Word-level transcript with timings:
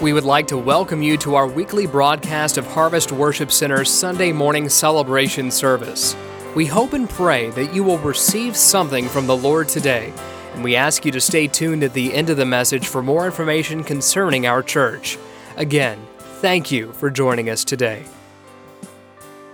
We 0.00 0.12
would 0.12 0.24
like 0.24 0.48
to 0.48 0.58
welcome 0.58 1.00
you 1.00 1.16
to 1.18 1.36
our 1.36 1.46
weekly 1.46 1.86
broadcast 1.86 2.58
of 2.58 2.66
Harvest 2.66 3.12
Worship 3.12 3.52
Center's 3.52 3.88
Sunday 3.88 4.32
morning 4.32 4.68
celebration 4.68 5.50
service. 5.50 6.16
We 6.56 6.66
hope 6.66 6.92
and 6.92 7.08
pray 7.08 7.50
that 7.50 7.72
you 7.72 7.84
will 7.84 7.98
receive 7.98 8.56
something 8.56 9.08
from 9.08 9.28
the 9.28 9.36
Lord 9.36 9.68
today, 9.68 10.12
and 10.54 10.64
we 10.64 10.74
ask 10.74 11.04
you 11.04 11.12
to 11.12 11.20
stay 11.20 11.46
tuned 11.46 11.84
at 11.84 11.92
the 11.92 12.12
end 12.14 12.30
of 12.30 12.36
the 12.36 12.44
message 12.44 12.88
for 12.88 13.00
more 13.00 13.26
information 13.26 13.84
concerning 13.84 14.44
our 14.44 14.62
church. 14.62 15.18
Again, 15.56 16.04
thank 16.40 16.72
you 16.72 16.92
for 16.94 17.08
joining 17.08 17.48
us 17.48 17.64
today. 17.64 18.04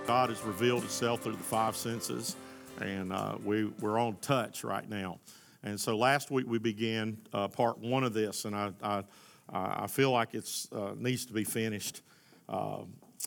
God 0.06 0.30
has 0.30 0.42
revealed 0.42 0.80
Himself 0.80 1.20
through 1.20 1.36
the 1.36 1.42
five 1.42 1.76
senses, 1.76 2.36
and 2.80 3.12
uh, 3.12 3.36
we, 3.44 3.66
we're 3.80 3.98
on 3.98 4.16
touch 4.22 4.64
right 4.64 4.88
now. 4.88 5.18
And 5.62 5.78
so 5.78 5.96
last 5.96 6.30
week 6.30 6.46
we 6.48 6.58
began 6.58 7.18
uh, 7.34 7.48
part 7.48 7.78
one 7.78 8.04
of 8.04 8.14
this, 8.14 8.46
and 8.46 8.56
I, 8.56 8.72
I, 8.82 9.04
I 9.50 9.86
feel 9.86 10.10
like 10.10 10.34
it 10.34 10.48
uh, 10.72 10.92
needs 10.96 11.26
to 11.26 11.32
be 11.32 11.44
finished. 11.44 12.02
Uh, 12.48 12.82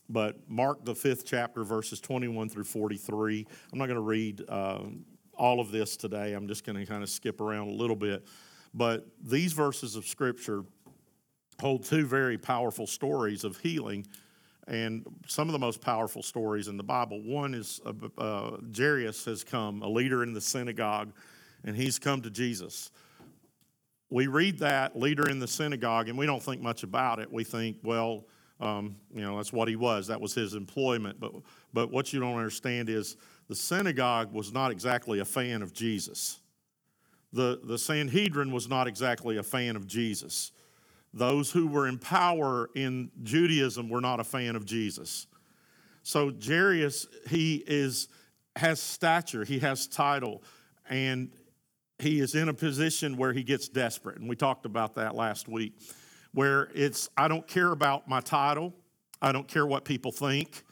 but 0.10 0.38
Mark, 0.48 0.86
the 0.86 0.96
fifth 0.96 1.26
chapter, 1.26 1.64
verses 1.64 2.00
21 2.00 2.50
through 2.50 2.64
43. 2.64 3.48
I'm 3.72 3.80
not 3.80 3.86
going 3.86 3.96
to 3.96 4.02
read 4.02 4.44
um, 4.50 5.06
all 5.34 5.60
of 5.60 5.72
this 5.72 5.98
today. 5.98 6.34
I'm 6.34 6.48
just 6.48 6.66
going 6.66 6.78
to 6.78 6.86
kind 6.86 7.04
of 7.04 7.10
skip 7.10 7.42
around 7.42 7.70
a 7.70 7.74
little 7.74 7.96
bit. 7.96 8.26
But 8.74 9.06
these 9.22 9.54
verses 9.54 9.96
of 9.96 10.06
Scripture 10.06 10.64
hold 11.60 11.84
two 11.84 12.06
very 12.06 12.38
powerful 12.38 12.88
stories 12.88 13.44
of 13.44 13.58
healing 13.58 14.06
and 14.68 15.06
some 15.28 15.48
of 15.48 15.54
the 15.54 15.60
most 15.60 15.82
powerful 15.82 16.24
stories 16.24 16.68
in 16.68 16.78
the 16.78 16.84
Bible. 16.84 17.22
One 17.22 17.54
is 17.54 17.82
uh, 17.86 17.94
uh, 18.18 18.58
Jairus 18.76 19.26
has 19.26 19.44
come, 19.44 19.82
a 19.82 19.88
leader 19.88 20.24
in 20.24 20.34
the 20.34 20.42
synagogue, 20.42 21.14
and 21.64 21.76
he's 21.76 22.00
come 22.00 22.22
to 22.22 22.30
Jesus. 22.30 22.92
We 24.12 24.28
read 24.28 24.60
that 24.60 25.00
leader 25.00 25.30
in 25.30 25.40
the 25.40 25.48
synagogue, 25.48 26.10
and 26.10 26.18
we 26.18 26.26
don't 26.26 26.44
think 26.44 26.62
much 26.62 26.84
about 26.84 27.20
it. 27.20 27.32
We 27.32 27.44
think, 27.44 27.78
well, 27.82 28.26
um, 28.60 28.98
you 29.14 29.22
know, 29.22 29.38
that's 29.38 29.52
what 29.52 29.68
he 29.68 29.78
was. 29.78 30.06
That 30.08 30.22
was 30.22 30.36
his 30.36 30.54
employment. 30.54 31.20
But, 31.20 31.32
but 31.74 31.92
what 31.92 32.14
you 32.14 32.20
don't 32.20 32.36
understand 32.36 32.90
is 32.90 33.16
the 33.48 33.56
synagogue 33.56 34.32
was 34.32 34.54
not 34.54 34.70
exactly 34.70 35.20
a 35.20 35.26
fan 35.26 35.62
of 35.62 35.74
Jesus. 35.74 36.42
The, 37.34 37.62
the 37.64 37.78
Sanhedrin 37.78 38.52
was 38.52 38.68
not 38.68 38.86
exactly 38.86 39.38
a 39.38 39.44
fan 39.44 39.78
of 39.78 39.88
Jesus. 39.88 40.52
Those 41.14 41.50
who 41.50 41.68
were 41.68 41.88
in 41.88 41.98
power 41.98 42.70
in 42.76 43.12
Judaism 43.24 43.90
were 43.90 44.02
not 44.02 44.20
a 44.20 44.24
fan 44.26 44.58
of 44.58 44.66
Jesus. 44.66 45.28
So 46.04 46.32
Jairus, 46.46 47.08
he 47.30 47.64
is 47.66 48.10
has 48.58 48.82
stature, 48.82 49.46
he 49.46 49.60
has 49.60 49.88
title, 49.88 50.44
and 50.90 51.32
he 52.02 52.20
is 52.20 52.36
in 52.36 52.50
a 52.50 52.54
position 52.54 53.18
where 53.18 53.34
he 53.34 53.44
gets 53.44 53.68
desperate. 53.68 54.18
And 54.18 54.30
we 54.30 54.36
talked 54.36 54.66
about 54.66 54.96
that 54.96 55.16
last 55.16 55.48
week, 55.48 55.80
where 56.34 56.70
it's 56.74 57.10
I 57.18 57.28
don't 57.28 57.48
care 57.48 57.72
about 57.72 58.08
my 58.08 58.20
title, 58.20 58.74
I 59.22 59.32
don't 59.32 59.48
care 59.48 59.66
what 59.66 59.86
people 59.86 60.12
think. 60.12 60.64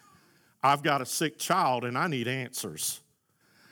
I've 0.61 0.83
got 0.83 1.02
a 1.02 1.05
sick 1.05 1.38
child 1.38 1.86
and 1.86 1.97
I 1.97 2.08
need 2.08 2.27
answers. 2.27 3.02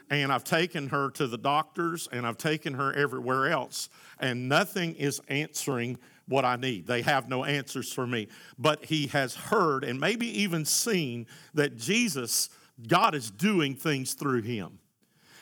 And 0.10 0.32
I've 0.32 0.46
taken 0.46 0.88
her 0.90 1.10
to 1.12 1.28
the 1.28 1.38
doctors 1.38 2.08
and 2.12 2.26
I've 2.26 2.38
taken 2.38 2.74
her 2.76 2.94
everywhere 2.94 3.50
else, 3.50 3.90
and 4.20 4.48
nothing 4.48 4.96
is 4.96 5.20
answering 5.28 5.98
what 6.30 6.46
I 6.46 6.56
need. 6.56 6.88
They 6.88 7.02
have 7.02 7.28
no 7.28 7.44
answers 7.44 7.92
for 7.92 8.08
me. 8.08 8.28
But 8.58 8.86
he 8.86 9.08
has 9.08 9.36
heard 9.36 9.84
and 9.84 10.00
maybe 10.00 10.28
even 10.42 10.64
seen 10.66 11.28
that 11.54 11.78
Jesus, 11.78 12.50
God 12.88 13.16
is 13.16 13.32
doing 13.32 13.76
things 13.76 14.14
through 14.14 14.44
him. 14.44 14.80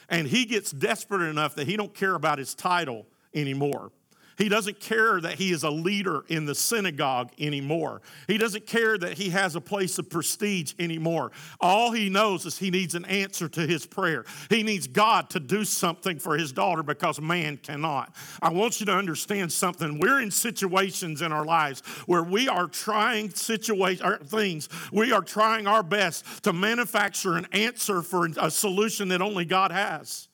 And 0.09 0.27
he 0.27 0.45
gets 0.45 0.71
desperate 0.71 1.27
enough 1.27 1.55
that 1.55 1.67
he 1.67 1.77
don't 1.77 1.93
care 1.93 2.15
about 2.15 2.37
his 2.37 2.53
title 2.53 3.07
anymore. 3.33 3.91
He 4.38 4.50
doesn't 4.50 4.80
care 4.80 5.22
that 5.22 5.36
he 5.36 5.52
is 5.52 5.64
a 5.64 5.69
leader 5.69 6.23
in 6.28 6.45
the 6.45 6.55
synagogue 6.55 7.31
anymore. 7.39 8.02
He 8.28 8.38
doesn't 8.38 8.67
care 8.67 8.97
that 8.97 9.17
he 9.17 9.30
has 9.30 9.55
a 9.55 9.61
place 9.61 9.97
of 9.97 10.09
prestige 10.09 10.73
anymore. 10.78 11.31
All 11.61 11.91
he 11.91 12.09
knows 12.09 12.45
is 12.45 12.58
he 12.58 12.69
needs 12.69 12.95
an 12.95 13.06
answer 13.06 13.47
to 13.50 13.66
his 13.66 13.86
prayer. 13.86 14.25
He 14.50 14.63
needs 14.63 14.88
God 14.88 15.29
to 15.31 15.40
do 15.40 15.63
something 15.63 16.19
for 16.19 16.38
his 16.38 16.51
daughter 16.51 16.84
because 16.84 17.22
man 17.22 17.57
cannot. 17.57 18.16
I 18.41 18.51
want 18.51 18.79
you 18.79 18.85
to 18.88 18.94
understand 18.94 19.51
something. 19.51 20.00
We're 20.00 20.22
in 20.22 20.31
situations 20.31 21.22
in 21.22 21.31
our 21.31 21.45
lives 21.45 21.81
where 22.06 22.24
we 22.24 22.50
are 22.50 22.68
trying 22.68 23.29
situation 23.29 24.06
er, 24.06 24.19
things. 24.24 24.69
We 24.91 25.12
are 25.12 25.22
trying 25.22 25.68
our 25.68 25.84
best 25.84 26.44
to 26.44 26.53
manufacture 26.53 27.38
an 27.38 27.47
answer 27.51 28.01
for 28.01 28.29
a 28.38 28.51
solution 28.51 29.09
that 29.09 29.22
only 29.22 29.45
God 29.45 29.72
has. 29.72 30.28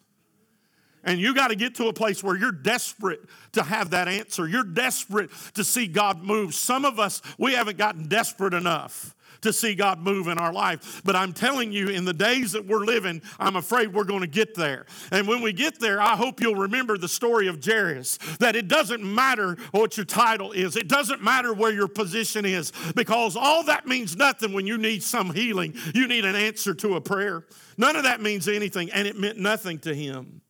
And 1.03 1.19
you 1.19 1.33
got 1.33 1.47
to 1.47 1.55
get 1.55 1.75
to 1.75 1.87
a 1.87 1.93
place 1.93 2.23
where 2.23 2.37
you're 2.37 2.51
desperate 2.51 3.21
to 3.53 3.63
have 3.63 3.91
that 3.91 4.07
answer. 4.07 4.47
You're 4.47 4.63
desperate 4.63 5.31
to 5.55 5.63
see 5.63 5.87
God 5.87 6.23
move. 6.23 6.53
Some 6.53 6.85
of 6.85 6.99
us, 6.99 7.21
we 7.37 7.53
haven't 7.53 7.77
gotten 7.77 8.07
desperate 8.07 8.53
enough 8.53 9.15
to 9.41 9.51
see 9.51 9.75
God 9.75 9.99
move 9.99 10.27
in 10.27 10.37
our 10.37 10.53
life. 10.53 11.01
But 11.03 11.15
I'm 11.15 11.33
telling 11.33 11.71
you, 11.71 11.87
in 11.87 12.05
the 12.05 12.13
days 12.13 12.51
that 12.51 12.65
we're 12.65 12.85
living, 12.85 13.21
I'm 13.39 13.55
afraid 13.55 13.93
we're 13.93 14.03
going 14.03 14.21
to 14.21 14.27
get 14.27 14.55
there. 14.55 14.85
And 15.11 15.27
when 15.27 15.41
we 15.41 15.53
get 15.53 15.79
there, 15.79 15.99
I 15.99 16.15
hope 16.15 16.41
you'll 16.41 16.55
remember 16.55 16.97
the 16.97 17.07
story 17.07 17.47
of 17.47 17.63
Jairus 17.63 18.17
that 18.39 18.55
it 18.55 18.67
doesn't 18.67 19.03
matter 19.03 19.57
what 19.71 19.97
your 19.97 20.05
title 20.05 20.51
is, 20.51 20.75
it 20.75 20.87
doesn't 20.87 21.23
matter 21.23 21.53
where 21.53 21.71
your 21.71 21.87
position 21.87 22.45
is, 22.45 22.71
because 22.95 23.35
all 23.35 23.63
that 23.63 23.87
means 23.87 24.15
nothing 24.15 24.53
when 24.53 24.67
you 24.67 24.77
need 24.77 25.03
some 25.03 25.33
healing. 25.33 25.73
You 25.93 26.07
need 26.07 26.25
an 26.25 26.35
answer 26.35 26.73
to 26.75 26.95
a 26.95 27.01
prayer. 27.01 27.45
None 27.77 27.95
of 27.95 28.03
that 28.03 28.21
means 28.21 28.47
anything, 28.47 28.91
and 28.91 29.07
it 29.07 29.17
meant 29.17 29.39
nothing 29.39 29.79
to 29.79 29.95
him. 29.95 30.41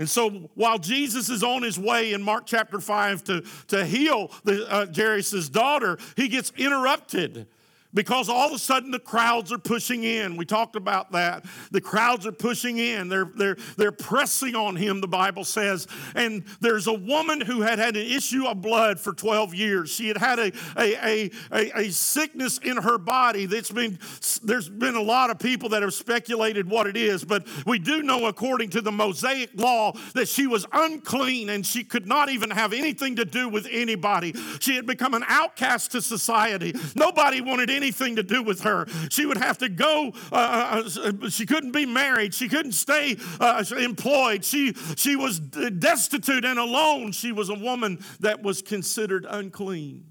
And 0.00 0.08
so 0.08 0.30
while 0.54 0.78
Jesus 0.78 1.28
is 1.28 1.44
on 1.44 1.62
his 1.62 1.78
way 1.78 2.14
in 2.14 2.22
Mark 2.22 2.44
chapter 2.46 2.80
5 2.80 3.22
to, 3.24 3.44
to 3.68 3.84
heal 3.84 4.30
the, 4.44 4.66
uh, 4.72 4.86
Jairus' 4.92 5.50
daughter, 5.50 5.98
he 6.16 6.26
gets 6.26 6.52
interrupted 6.56 7.46
because 7.92 8.28
all 8.28 8.48
of 8.48 8.52
a 8.52 8.58
sudden 8.58 8.90
the 8.90 8.98
crowds 8.98 9.52
are 9.52 9.58
pushing 9.58 10.04
in. 10.04 10.36
We 10.36 10.44
talked 10.44 10.76
about 10.76 11.12
that. 11.12 11.44
The 11.70 11.80
crowds 11.80 12.26
are 12.26 12.32
pushing 12.32 12.78
in. 12.78 13.08
They're, 13.08 13.30
they're, 13.36 13.56
they're 13.76 13.92
pressing 13.92 14.54
on 14.54 14.76
him, 14.76 15.00
the 15.00 15.08
Bible 15.08 15.44
says. 15.44 15.86
And 16.14 16.44
there's 16.60 16.86
a 16.86 16.92
woman 16.92 17.40
who 17.40 17.62
had 17.62 17.78
had 17.78 17.96
an 17.96 18.06
issue 18.06 18.46
of 18.46 18.60
blood 18.60 19.00
for 19.00 19.12
12 19.12 19.54
years. 19.54 19.90
She 19.90 20.08
had 20.08 20.16
had 20.16 20.38
a, 20.38 20.52
a, 20.78 21.30
a, 21.52 21.78
a, 21.78 21.90
sickness 21.90 22.58
in 22.58 22.76
her 22.76 22.98
body 22.98 23.46
that's 23.46 23.70
been, 23.70 23.98
there's 24.42 24.68
been 24.68 24.94
a 24.94 25.02
lot 25.02 25.30
of 25.30 25.38
people 25.38 25.70
that 25.70 25.82
have 25.82 25.94
speculated 25.94 26.68
what 26.68 26.86
it 26.86 26.96
is, 26.96 27.24
but 27.24 27.46
we 27.66 27.78
do 27.78 28.02
know 28.02 28.26
according 28.26 28.70
to 28.70 28.80
the 28.80 28.92
Mosaic 28.92 29.50
law 29.54 29.92
that 30.14 30.28
she 30.28 30.46
was 30.46 30.66
unclean 30.72 31.48
and 31.48 31.66
she 31.66 31.82
could 31.84 32.06
not 32.06 32.28
even 32.28 32.50
have 32.50 32.72
anything 32.72 33.16
to 33.16 33.24
do 33.24 33.48
with 33.48 33.66
anybody. 33.70 34.34
She 34.60 34.76
had 34.76 34.86
become 34.86 35.14
an 35.14 35.24
outcast 35.26 35.92
to 35.92 36.02
society. 36.02 36.74
Nobody 36.94 37.40
wanted 37.40 37.70
to 37.80 38.22
do 38.22 38.42
with 38.42 38.62
her. 38.62 38.86
She 39.10 39.26
would 39.26 39.38
have 39.38 39.58
to 39.58 39.68
go, 39.68 40.12
uh, 40.32 40.82
uh, 40.84 41.10
uh, 41.24 41.28
she 41.28 41.46
couldn't 41.46 41.72
be 41.72 41.86
married, 41.86 42.34
she 42.34 42.48
couldn't 42.48 42.72
stay 42.72 43.16
uh, 43.40 43.64
employed. 43.78 44.44
She, 44.44 44.74
she 44.96 45.16
was 45.16 45.38
destitute 45.40 46.44
and 46.44 46.58
alone. 46.58 47.12
She 47.12 47.32
was 47.32 47.48
a 47.48 47.54
woman 47.54 48.04
that 48.20 48.42
was 48.42 48.62
considered 48.62 49.26
unclean. 49.28 50.04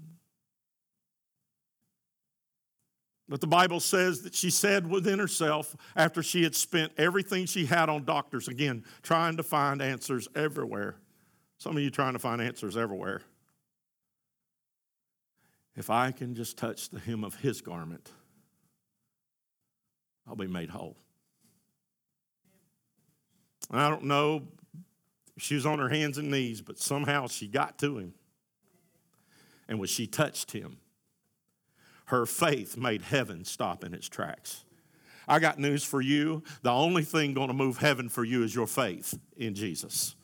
But 3.28 3.40
the 3.40 3.46
Bible 3.46 3.78
says 3.78 4.22
that 4.22 4.34
she 4.34 4.50
said 4.50 4.90
within 4.90 5.20
herself, 5.20 5.76
after 5.94 6.20
she 6.20 6.42
had 6.42 6.56
spent 6.56 6.92
everything 6.98 7.46
she 7.46 7.64
had 7.64 7.88
on 7.88 8.04
doctors, 8.04 8.48
again, 8.48 8.84
trying 9.02 9.36
to 9.36 9.44
find 9.44 9.80
answers 9.80 10.26
everywhere. 10.34 10.96
Some 11.58 11.76
of 11.76 11.82
you 11.82 11.90
trying 11.90 12.14
to 12.14 12.18
find 12.18 12.42
answers 12.42 12.76
everywhere. 12.76 13.22
If 15.76 15.90
I 15.90 16.10
can 16.10 16.34
just 16.34 16.58
touch 16.58 16.90
the 16.90 17.00
hem 17.00 17.24
of 17.24 17.36
his 17.36 17.60
garment, 17.60 18.10
I'll 20.26 20.36
be 20.36 20.46
made 20.46 20.70
whole. 20.70 20.96
I 23.70 23.88
don't 23.88 24.04
know 24.04 24.42
she 25.40 25.54
was 25.54 25.66
on 25.66 25.78
her 25.78 25.88
hands 25.88 26.18
and 26.18 26.30
knees, 26.30 26.60
but 26.60 26.78
somehow 26.78 27.26
she 27.26 27.48
got 27.48 27.78
to 27.78 27.98
him. 27.98 28.14
And 29.68 29.78
when 29.78 29.88
she 29.88 30.06
touched 30.06 30.52
him, 30.52 30.78
her 32.06 32.26
faith 32.26 32.76
made 32.76 33.02
heaven 33.02 33.44
stop 33.44 33.84
in 33.84 33.94
its 33.94 34.08
tracks. 34.08 34.64
I 35.28 35.38
got 35.38 35.58
news 35.58 35.84
for 35.84 36.00
you. 36.00 36.42
The 36.62 36.72
only 36.72 37.04
thing 37.04 37.34
going 37.34 37.48
to 37.48 37.54
move 37.54 37.78
heaven 37.78 38.08
for 38.08 38.24
you 38.24 38.42
is 38.42 38.54
your 38.54 38.66
faith 38.66 39.16
in 39.36 39.54
Jesus. 39.54 40.16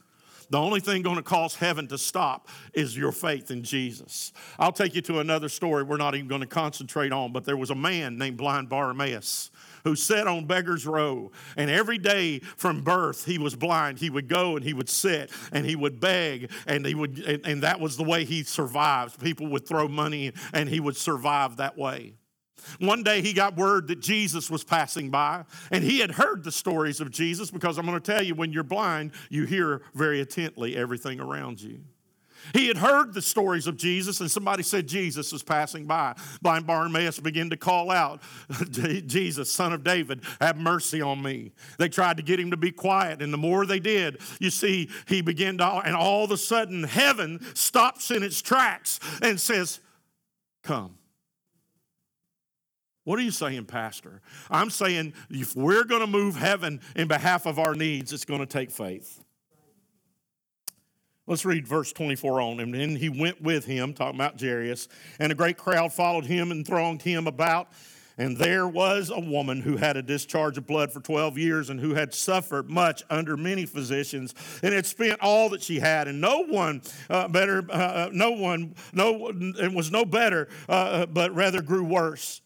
The 0.50 0.58
only 0.58 0.80
thing 0.80 1.02
going 1.02 1.16
to 1.16 1.22
cause 1.22 1.56
heaven 1.56 1.88
to 1.88 1.98
stop 1.98 2.48
is 2.72 2.96
your 2.96 3.12
faith 3.12 3.50
in 3.50 3.62
Jesus. 3.62 4.32
I'll 4.58 4.72
take 4.72 4.94
you 4.94 5.02
to 5.02 5.18
another 5.18 5.48
story 5.48 5.82
we're 5.82 5.96
not 5.96 6.14
even 6.14 6.28
going 6.28 6.40
to 6.40 6.46
concentrate 6.46 7.12
on, 7.12 7.32
but 7.32 7.44
there 7.44 7.56
was 7.56 7.70
a 7.70 7.74
man 7.74 8.16
named 8.16 8.36
blind 8.36 8.68
Bartimaeus 8.68 9.50
who 9.82 9.96
sat 9.96 10.26
on 10.26 10.46
Beggar's 10.46 10.86
Row. 10.86 11.30
And 11.56 11.70
every 11.70 11.98
day 11.98 12.40
from 12.40 12.82
birth, 12.82 13.24
he 13.24 13.38
was 13.38 13.56
blind. 13.56 13.98
He 13.98 14.10
would 14.10 14.28
go 14.28 14.56
and 14.56 14.64
he 14.64 14.72
would 14.72 14.88
sit 14.88 15.30
and 15.52 15.66
he 15.66 15.76
would 15.76 16.00
beg, 16.00 16.50
and, 16.66 16.86
he 16.86 16.94
would, 16.94 17.18
and, 17.18 17.46
and 17.46 17.62
that 17.62 17.80
was 17.80 17.96
the 17.96 18.04
way 18.04 18.24
he 18.24 18.42
survived. 18.42 19.20
People 19.20 19.48
would 19.48 19.66
throw 19.66 19.88
money 19.88 20.32
and 20.52 20.68
he 20.68 20.80
would 20.80 20.96
survive 20.96 21.56
that 21.56 21.76
way. 21.76 22.14
One 22.78 23.02
day 23.02 23.22
he 23.22 23.32
got 23.32 23.56
word 23.56 23.88
that 23.88 24.00
Jesus 24.00 24.50
was 24.50 24.64
passing 24.64 25.10
by, 25.10 25.44
and 25.70 25.82
he 25.82 25.98
had 25.98 26.10
heard 26.10 26.44
the 26.44 26.52
stories 26.52 27.00
of 27.00 27.10
Jesus 27.10 27.50
because 27.50 27.78
I'm 27.78 27.86
going 27.86 28.00
to 28.00 28.12
tell 28.12 28.22
you 28.22 28.34
when 28.34 28.52
you're 28.52 28.64
blind, 28.64 29.12
you 29.30 29.44
hear 29.44 29.82
very 29.94 30.20
intently 30.20 30.76
everything 30.76 31.20
around 31.20 31.60
you. 31.60 31.80
He 32.52 32.68
had 32.68 32.76
heard 32.76 33.14
the 33.14 33.22
stories 33.22 33.66
of 33.66 33.76
Jesus, 33.76 34.20
and 34.20 34.30
somebody 34.30 34.62
said 34.62 34.86
Jesus 34.86 35.32
was 35.32 35.42
passing 35.42 35.86
by. 35.86 36.14
Blind 36.42 36.66
Bartimaeus 36.66 37.18
began 37.20 37.50
to 37.50 37.56
call 37.56 37.90
out, 37.90 38.22
Jesus, 38.70 39.50
son 39.50 39.72
of 39.72 39.82
David, 39.82 40.22
have 40.40 40.56
mercy 40.56 41.00
on 41.00 41.22
me. 41.22 41.52
They 41.78 41.88
tried 41.88 42.16
to 42.18 42.22
get 42.22 42.38
him 42.38 42.50
to 42.50 42.56
be 42.56 42.70
quiet, 42.70 43.22
and 43.22 43.32
the 43.32 43.38
more 43.38 43.66
they 43.66 43.80
did, 43.80 44.20
you 44.38 44.50
see, 44.50 44.90
he 45.06 45.22
began 45.22 45.58
to, 45.58 45.66
and 45.66 45.96
all 45.96 46.24
of 46.24 46.30
a 46.30 46.36
sudden, 46.36 46.84
heaven 46.84 47.44
stops 47.54 48.10
in 48.10 48.22
its 48.22 48.40
tracks 48.42 49.00
and 49.22 49.40
says, 49.40 49.80
Come. 50.62 50.98
What 53.06 53.20
are 53.20 53.22
you 53.22 53.30
saying, 53.30 53.66
Pastor? 53.66 54.20
I'm 54.50 54.68
saying 54.68 55.14
if 55.30 55.54
we're 55.54 55.84
going 55.84 56.00
to 56.00 56.08
move 56.08 56.34
heaven 56.34 56.80
in 56.96 57.06
behalf 57.06 57.46
of 57.46 57.56
our 57.56 57.72
needs, 57.72 58.12
it's 58.12 58.24
going 58.24 58.40
to 58.40 58.46
take 58.46 58.72
faith. 58.72 59.22
Let's 61.28 61.44
read 61.44 61.68
verse 61.68 61.92
24 61.92 62.40
on. 62.40 62.58
And 62.58 62.74
then 62.74 62.96
he 62.96 63.08
went 63.08 63.40
with 63.40 63.64
him, 63.64 63.94
talking 63.94 64.16
about 64.16 64.40
Jairus, 64.40 64.88
and 65.20 65.30
a 65.30 65.36
great 65.36 65.56
crowd 65.56 65.92
followed 65.92 66.26
him 66.26 66.50
and 66.50 66.66
thronged 66.66 67.02
him 67.02 67.28
about. 67.28 67.68
And 68.18 68.38
there 68.38 68.66
was 68.66 69.10
a 69.10 69.20
woman 69.20 69.60
who 69.60 69.76
had 69.76 69.96
a 69.96 70.02
discharge 70.02 70.58
of 70.58 70.66
blood 70.66 70.90
for 70.90 70.98
12 70.98 71.38
years 71.38 71.70
and 71.70 71.78
who 71.78 71.94
had 71.94 72.12
suffered 72.12 72.68
much 72.68 73.04
under 73.08 73.36
many 73.36 73.66
physicians 73.66 74.34
and 74.64 74.74
had 74.74 74.84
spent 74.84 75.20
all 75.20 75.50
that 75.50 75.62
she 75.62 75.78
had. 75.78 76.08
And 76.08 76.20
no 76.20 76.42
one 76.42 76.82
uh, 77.08 77.28
better, 77.28 77.64
uh, 77.70 77.72
uh 77.72 78.10
no 78.12 78.32
one, 78.32 78.74
no, 78.92 79.28
and 79.28 79.76
was 79.76 79.92
no 79.92 80.04
better, 80.04 80.48
uh, 80.68 80.72
uh, 80.72 81.06
but 81.06 81.32
rather 81.32 81.62
grew 81.62 81.84
worse. 81.84 82.40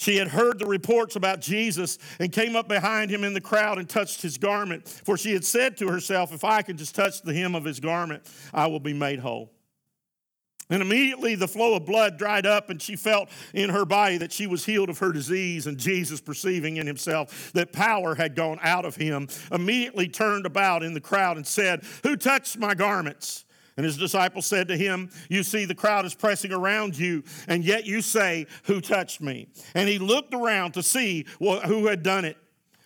She 0.00 0.16
had 0.16 0.28
heard 0.28 0.58
the 0.58 0.64
reports 0.64 1.14
about 1.14 1.42
Jesus 1.42 1.98
and 2.18 2.32
came 2.32 2.56
up 2.56 2.66
behind 2.66 3.10
him 3.10 3.22
in 3.22 3.34
the 3.34 3.40
crowd 3.40 3.76
and 3.76 3.86
touched 3.86 4.22
his 4.22 4.38
garment. 4.38 4.88
For 4.88 5.18
she 5.18 5.34
had 5.34 5.44
said 5.44 5.76
to 5.76 5.88
herself, 5.88 6.32
If 6.32 6.42
I 6.42 6.62
can 6.62 6.78
just 6.78 6.94
touch 6.94 7.20
the 7.20 7.34
hem 7.34 7.54
of 7.54 7.66
his 7.66 7.80
garment, 7.80 8.22
I 8.54 8.66
will 8.68 8.80
be 8.80 8.94
made 8.94 9.18
whole. 9.18 9.52
And 10.70 10.80
immediately 10.80 11.34
the 11.34 11.46
flow 11.46 11.74
of 11.74 11.84
blood 11.84 12.16
dried 12.16 12.46
up, 12.46 12.70
and 12.70 12.80
she 12.80 12.96
felt 12.96 13.28
in 13.52 13.68
her 13.68 13.84
body 13.84 14.16
that 14.16 14.32
she 14.32 14.46
was 14.46 14.64
healed 14.64 14.88
of 14.88 15.00
her 15.00 15.12
disease. 15.12 15.66
And 15.66 15.76
Jesus, 15.76 16.18
perceiving 16.18 16.78
in 16.78 16.86
himself 16.86 17.52
that 17.52 17.70
power 17.70 18.14
had 18.14 18.34
gone 18.34 18.58
out 18.62 18.86
of 18.86 18.96
him, 18.96 19.28
immediately 19.52 20.08
turned 20.08 20.46
about 20.46 20.82
in 20.82 20.94
the 20.94 21.00
crowd 21.02 21.36
and 21.36 21.46
said, 21.46 21.84
Who 22.04 22.16
touched 22.16 22.56
my 22.56 22.72
garments? 22.72 23.44
And 23.80 23.86
his 23.86 23.96
disciples 23.96 24.44
said 24.44 24.68
to 24.68 24.76
him, 24.76 25.08
You 25.30 25.42
see, 25.42 25.64
the 25.64 25.74
crowd 25.74 26.04
is 26.04 26.14
pressing 26.14 26.52
around 26.52 26.98
you, 26.98 27.24
and 27.48 27.64
yet 27.64 27.86
you 27.86 28.02
say, 28.02 28.46
Who 28.64 28.78
touched 28.78 29.22
me? 29.22 29.48
And 29.74 29.88
he 29.88 29.98
looked 29.98 30.34
around 30.34 30.72
to 30.72 30.82
see 30.82 31.24
who 31.38 31.86
had 31.86 32.02
done 32.02 32.26
it. 32.26 32.36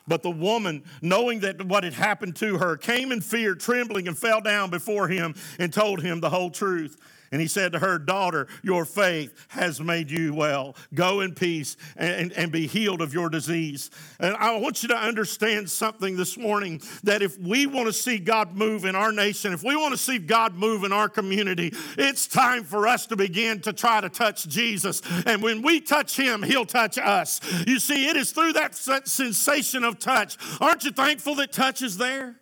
But 0.06 0.22
the 0.22 0.30
woman, 0.30 0.84
knowing 1.02 1.40
that 1.40 1.66
what 1.66 1.82
had 1.82 1.94
happened 1.94 2.36
to 2.36 2.58
her, 2.58 2.76
came 2.76 3.10
in 3.10 3.22
fear, 3.22 3.56
trembling, 3.56 4.06
and 4.06 4.16
fell 4.16 4.40
down 4.40 4.70
before 4.70 5.08
him 5.08 5.34
and 5.58 5.72
told 5.72 6.00
him 6.00 6.20
the 6.20 6.30
whole 6.30 6.50
truth. 6.50 6.96
And 7.34 7.40
he 7.40 7.48
said 7.48 7.72
to 7.72 7.80
her, 7.80 7.98
Daughter, 7.98 8.46
your 8.62 8.84
faith 8.84 9.34
has 9.48 9.80
made 9.80 10.08
you 10.08 10.32
well. 10.32 10.76
Go 10.94 11.20
in 11.20 11.34
peace 11.34 11.76
and, 11.96 12.30
and 12.34 12.52
be 12.52 12.68
healed 12.68 13.02
of 13.02 13.12
your 13.12 13.28
disease. 13.28 13.90
And 14.20 14.36
I 14.36 14.56
want 14.58 14.84
you 14.84 14.90
to 14.90 14.96
understand 14.96 15.68
something 15.68 16.16
this 16.16 16.38
morning 16.38 16.80
that 17.02 17.22
if 17.22 17.36
we 17.36 17.66
want 17.66 17.88
to 17.88 17.92
see 17.92 18.18
God 18.18 18.54
move 18.54 18.84
in 18.84 18.94
our 18.94 19.10
nation, 19.10 19.52
if 19.52 19.64
we 19.64 19.74
want 19.74 19.90
to 19.90 19.98
see 19.98 20.18
God 20.18 20.54
move 20.54 20.84
in 20.84 20.92
our 20.92 21.08
community, 21.08 21.72
it's 21.98 22.28
time 22.28 22.62
for 22.62 22.86
us 22.86 23.06
to 23.06 23.16
begin 23.16 23.60
to 23.62 23.72
try 23.72 24.00
to 24.00 24.08
touch 24.08 24.46
Jesus. 24.46 25.02
And 25.26 25.42
when 25.42 25.60
we 25.60 25.80
touch 25.80 26.16
him, 26.16 26.40
he'll 26.40 26.64
touch 26.64 26.98
us. 26.98 27.40
You 27.66 27.80
see, 27.80 28.06
it 28.06 28.16
is 28.16 28.30
through 28.30 28.52
that 28.52 28.76
sensation 28.76 29.82
of 29.82 29.98
touch. 29.98 30.36
Aren't 30.60 30.84
you 30.84 30.92
thankful 30.92 31.34
that 31.34 31.50
touch 31.50 31.82
is 31.82 31.98
there? 31.98 32.36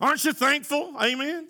Aren't 0.00 0.24
you 0.24 0.32
thankful? 0.32 0.94
Amen. 1.02 1.48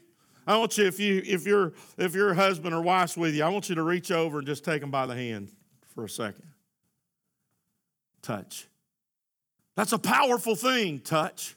I 0.49 0.57
want 0.57 0.79
you, 0.79 0.87
if 0.87 0.99
you 0.99 1.23
if 1.27 1.47
your 1.47 1.75
if 1.99 2.15
your 2.15 2.33
husband 2.33 2.75
or 2.75 2.81
wife's 2.81 3.19
with 3.19 3.35
you, 3.35 3.45
I 3.45 3.51
want 3.51 3.69
you 3.69 3.75
to 3.75 3.83
reach 3.83 4.11
over 4.11 4.39
and 4.39 4.47
just 4.47 4.65
take 4.65 4.81
them 4.81 4.91
by 4.91 5.05
the 5.05 5.15
hand 5.15 5.51
for 5.95 6.05
a 6.05 6.09
second. 6.09 6.47
Touch. 8.23 8.67
That's 9.77 9.93
a 9.93 9.99
powerful 9.99 10.55
thing, 10.55 11.01
touch. 11.01 11.55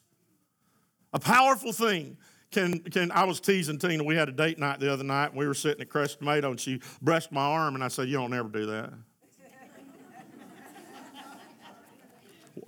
A 1.13 1.19
powerful 1.19 1.71
thing. 1.71 2.17
Can, 2.51 2.79
can 2.79 3.11
I 3.11 3.23
was 3.23 3.39
teasing 3.39 3.79
Tina. 3.79 4.03
We 4.03 4.17
had 4.17 4.27
a 4.27 4.33
date 4.33 4.59
night 4.59 4.81
the 4.81 4.91
other 4.91 5.05
night, 5.05 5.27
and 5.27 5.37
we 5.37 5.47
were 5.47 5.53
sitting 5.53 5.81
at 5.81 5.87
Crest 5.87 6.19
Tomato, 6.19 6.51
and 6.51 6.59
she 6.59 6.81
brushed 7.01 7.31
my 7.31 7.41
arm, 7.41 7.75
and 7.75 7.83
I 7.83 7.87
said, 7.87 8.09
"You 8.09 8.17
don't 8.17 8.33
ever 8.33 8.49
do 8.49 8.65
that." 8.65 8.91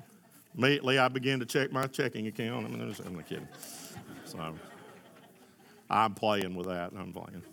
Immediately, 0.58 1.00
I 1.00 1.10
began 1.10 1.40
to 1.42 1.46
check 1.46 1.74
my 1.74 1.86
checking 1.88 2.28
account. 2.28 2.66
I 2.66 2.70
mean, 2.70 2.96
I'm 3.06 3.16
not 3.16 3.28
kidding. 3.28 3.48
So. 4.24 4.54
I'm 5.94 6.16
playing 6.16 6.56
with 6.56 6.66
that. 6.66 6.92
I'm 6.98 7.14
playing. 7.14 7.44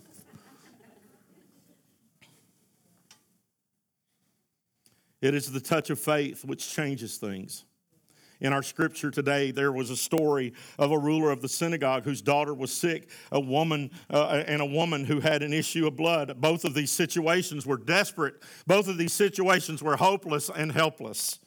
It 5.21 5.35
is 5.35 5.51
the 5.51 5.59
touch 5.59 5.91
of 5.91 5.99
faith 5.99 6.43
which 6.43 6.67
changes 6.67 7.17
things. 7.17 7.65
In 8.39 8.51
our 8.51 8.63
scripture 8.63 9.11
today, 9.11 9.51
there 9.51 9.71
was 9.71 9.91
a 9.91 9.95
story 9.95 10.53
of 10.79 10.91
a 10.91 10.97
ruler 10.97 11.29
of 11.29 11.43
the 11.43 11.47
synagogue 11.47 12.03
whose 12.03 12.23
daughter 12.23 12.55
was 12.55 12.73
sick, 12.73 13.11
a 13.31 13.39
woman, 13.39 13.91
uh, 14.09 14.43
and 14.47 14.59
a 14.59 14.65
woman 14.65 15.05
who 15.05 15.19
had 15.19 15.43
an 15.43 15.53
issue 15.53 15.85
of 15.85 15.95
blood. 15.95 16.41
Both 16.41 16.65
of 16.65 16.73
these 16.73 16.89
situations 16.89 17.67
were 17.67 17.77
desperate. 17.77 18.41
Both 18.65 18.87
of 18.87 18.97
these 18.97 19.13
situations 19.13 19.83
were 19.83 19.97
hopeless 19.97 20.49
and 20.49 20.71
helpless. 20.71 21.37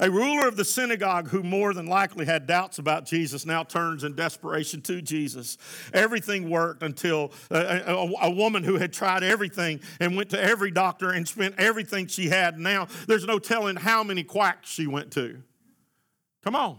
A 0.00 0.10
ruler 0.10 0.48
of 0.48 0.56
the 0.56 0.64
synagogue 0.64 1.28
who 1.28 1.42
more 1.42 1.74
than 1.74 1.86
likely 1.86 2.24
had 2.24 2.46
doubts 2.46 2.78
about 2.78 3.04
Jesus 3.04 3.44
now 3.44 3.62
turns 3.62 4.04
in 4.04 4.14
desperation 4.14 4.80
to 4.82 5.02
Jesus. 5.02 5.58
Everything 5.92 6.48
worked 6.48 6.82
until 6.82 7.32
a, 7.50 7.82
a, 7.86 8.12
a, 8.22 8.30
woman 8.30 8.64
who 8.64 8.76
had 8.76 8.92
tried 8.92 9.22
everything 9.22 9.80
and 10.00 10.16
went 10.16 10.30
to 10.30 10.40
every 10.40 10.70
doctor 10.70 11.10
and 11.10 11.26
spent 11.28 11.54
everything 11.58 12.06
she 12.06 12.28
had. 12.28 12.58
Now 12.58 12.88
there's 13.06 13.26
no 13.26 13.38
telling 13.38 13.76
how 13.76 14.02
many 14.02 14.24
quacks 14.24 14.70
she 14.70 14.86
went 14.86 15.12
to. 15.12 15.42
Come 16.42 16.56
on. 16.56 16.78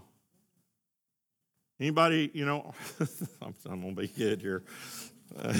Anybody, 1.80 2.30
you 2.34 2.44
know, 2.44 2.72
I'm, 3.42 3.54
I'm 3.66 3.80
going 3.80 3.96
to 3.96 4.02
be 4.02 4.08
good 4.08 4.40
here. 4.40 4.62
Uh, 5.36 5.58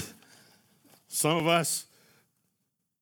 some 1.09 1.37
of 1.37 1.47
us, 1.47 1.87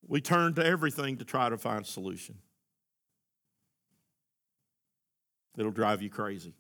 we 0.06 0.20
turn 0.20 0.54
to 0.54 0.64
everything 0.64 1.19
to 1.19 1.25
try 1.25 1.49
to 1.49 1.56
find 1.56 1.84
a 1.84 1.88
solution. 1.88 2.37
It'll 5.56 5.70
drive 5.70 6.02
you 6.02 6.10
crazy. 6.10 6.54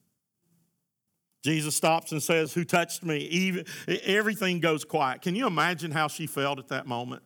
Jesus 1.42 1.74
stops 1.74 2.12
and 2.12 2.22
says, 2.22 2.54
Who 2.54 2.64
touched 2.64 3.02
me? 3.02 3.18
Even, 3.18 3.64
everything 3.88 4.60
goes 4.60 4.84
quiet. 4.84 5.22
Can 5.22 5.34
you 5.34 5.46
imagine 5.46 5.90
how 5.90 6.08
she 6.08 6.26
felt 6.26 6.58
at 6.58 6.68
that 6.68 6.86
moment? 6.86 7.22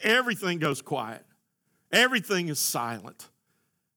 Everything 0.00 0.58
goes 0.58 0.82
quiet, 0.82 1.24
everything 1.92 2.48
is 2.48 2.58
silent. 2.58 3.28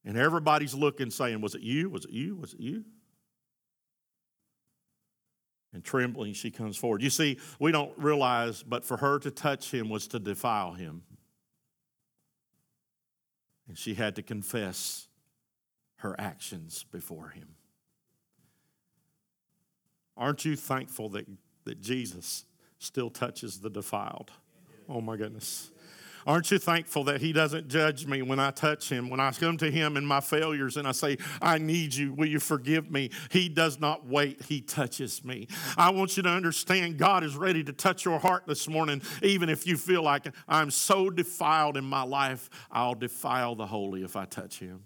And 0.04 0.18
everybody's 0.18 0.74
looking, 0.74 1.12
saying, 1.12 1.42
Was 1.42 1.54
it 1.54 1.62
you? 1.62 1.90
Was 1.90 2.06
it 2.06 2.12
you? 2.12 2.36
Was 2.36 2.54
it 2.54 2.60
you? 2.60 2.86
And 5.74 5.84
trembling, 5.84 6.34
she 6.34 6.50
comes 6.52 6.76
forward. 6.76 7.02
You 7.02 7.10
see, 7.10 7.38
we 7.60 7.72
don't 7.72 7.94
realize, 7.98 8.64
but 8.64 8.84
for 8.84 8.98
her 8.98 9.20
to 9.20 9.32
touch 9.32 9.72
him 9.72 9.90
was 9.90 10.08
to 10.08 10.20
defile 10.20 10.74
him. 10.74 11.04
And 13.68 13.78
she 13.78 13.94
had 13.94 14.16
to 14.16 14.24
confess 14.24 15.08
her 16.02 16.20
actions 16.20 16.86
before 16.92 17.30
him. 17.30 17.56
Aren't 20.18 20.46
you 20.46 20.56
thankful 20.56 21.10
that, 21.10 21.26
that 21.66 21.82
Jesus 21.82 22.46
still 22.80 23.10
touches 23.10 23.60
the 23.60 23.70
defiled? 23.70 24.32
Oh 24.90 25.02
my 25.02 25.16
goodness. 25.16 25.72
Aren't 26.28 26.52
you 26.52 26.60
thankful 26.60 27.06
that 27.06 27.22
He 27.22 27.34
doesn't 27.34 27.68
judge 27.68 28.06
me 28.06 28.22
when 28.22 28.40
I 28.40 28.52
touch 28.52 28.90
Him? 28.90 29.10
When 29.10 29.20
I 29.20 29.32
come 29.32 29.58
to 29.58 29.72
Him 29.72 29.98
in 29.98 30.06
my 30.06 30.20
failures 30.20 30.78
and 30.78 30.88
I 30.88 30.92
say, 30.92 31.18
I 31.42 31.58
need 31.58 31.96
you, 31.96 32.14
will 32.14 32.28
you 32.28 32.40
forgive 32.40 32.92
me? 32.92 33.10
He 33.32 33.50
does 33.50 33.80
not 33.80 34.06
wait, 34.06 34.44
He 34.44 34.62
touches 34.62 35.24
me. 35.24 35.48
I 35.78 35.90
want 35.90 36.18
you 36.18 36.24
to 36.24 36.30
understand 36.30 36.98
God 36.98 37.24
is 37.24 37.36
ready 37.36 37.64
to 37.64 37.74
touch 37.74 38.06
your 38.06 38.20
heart 38.20 38.44
this 38.46 38.68
morning, 38.68 39.02
even 39.24 39.50
if 39.50 39.66
you 39.66 39.78
feel 39.78 40.04
like 40.04 40.28
I'm 40.48 40.70
so 40.70 41.10
defiled 41.10 41.78
in 41.78 41.86
my 41.86 42.04
life, 42.04 42.50
I'll 42.72 42.96
defile 42.96 43.56
the 43.56 43.68
holy 43.68 44.04
if 44.04 44.16
I 44.16 44.26
touch 44.26 44.60
Him. 44.60 44.82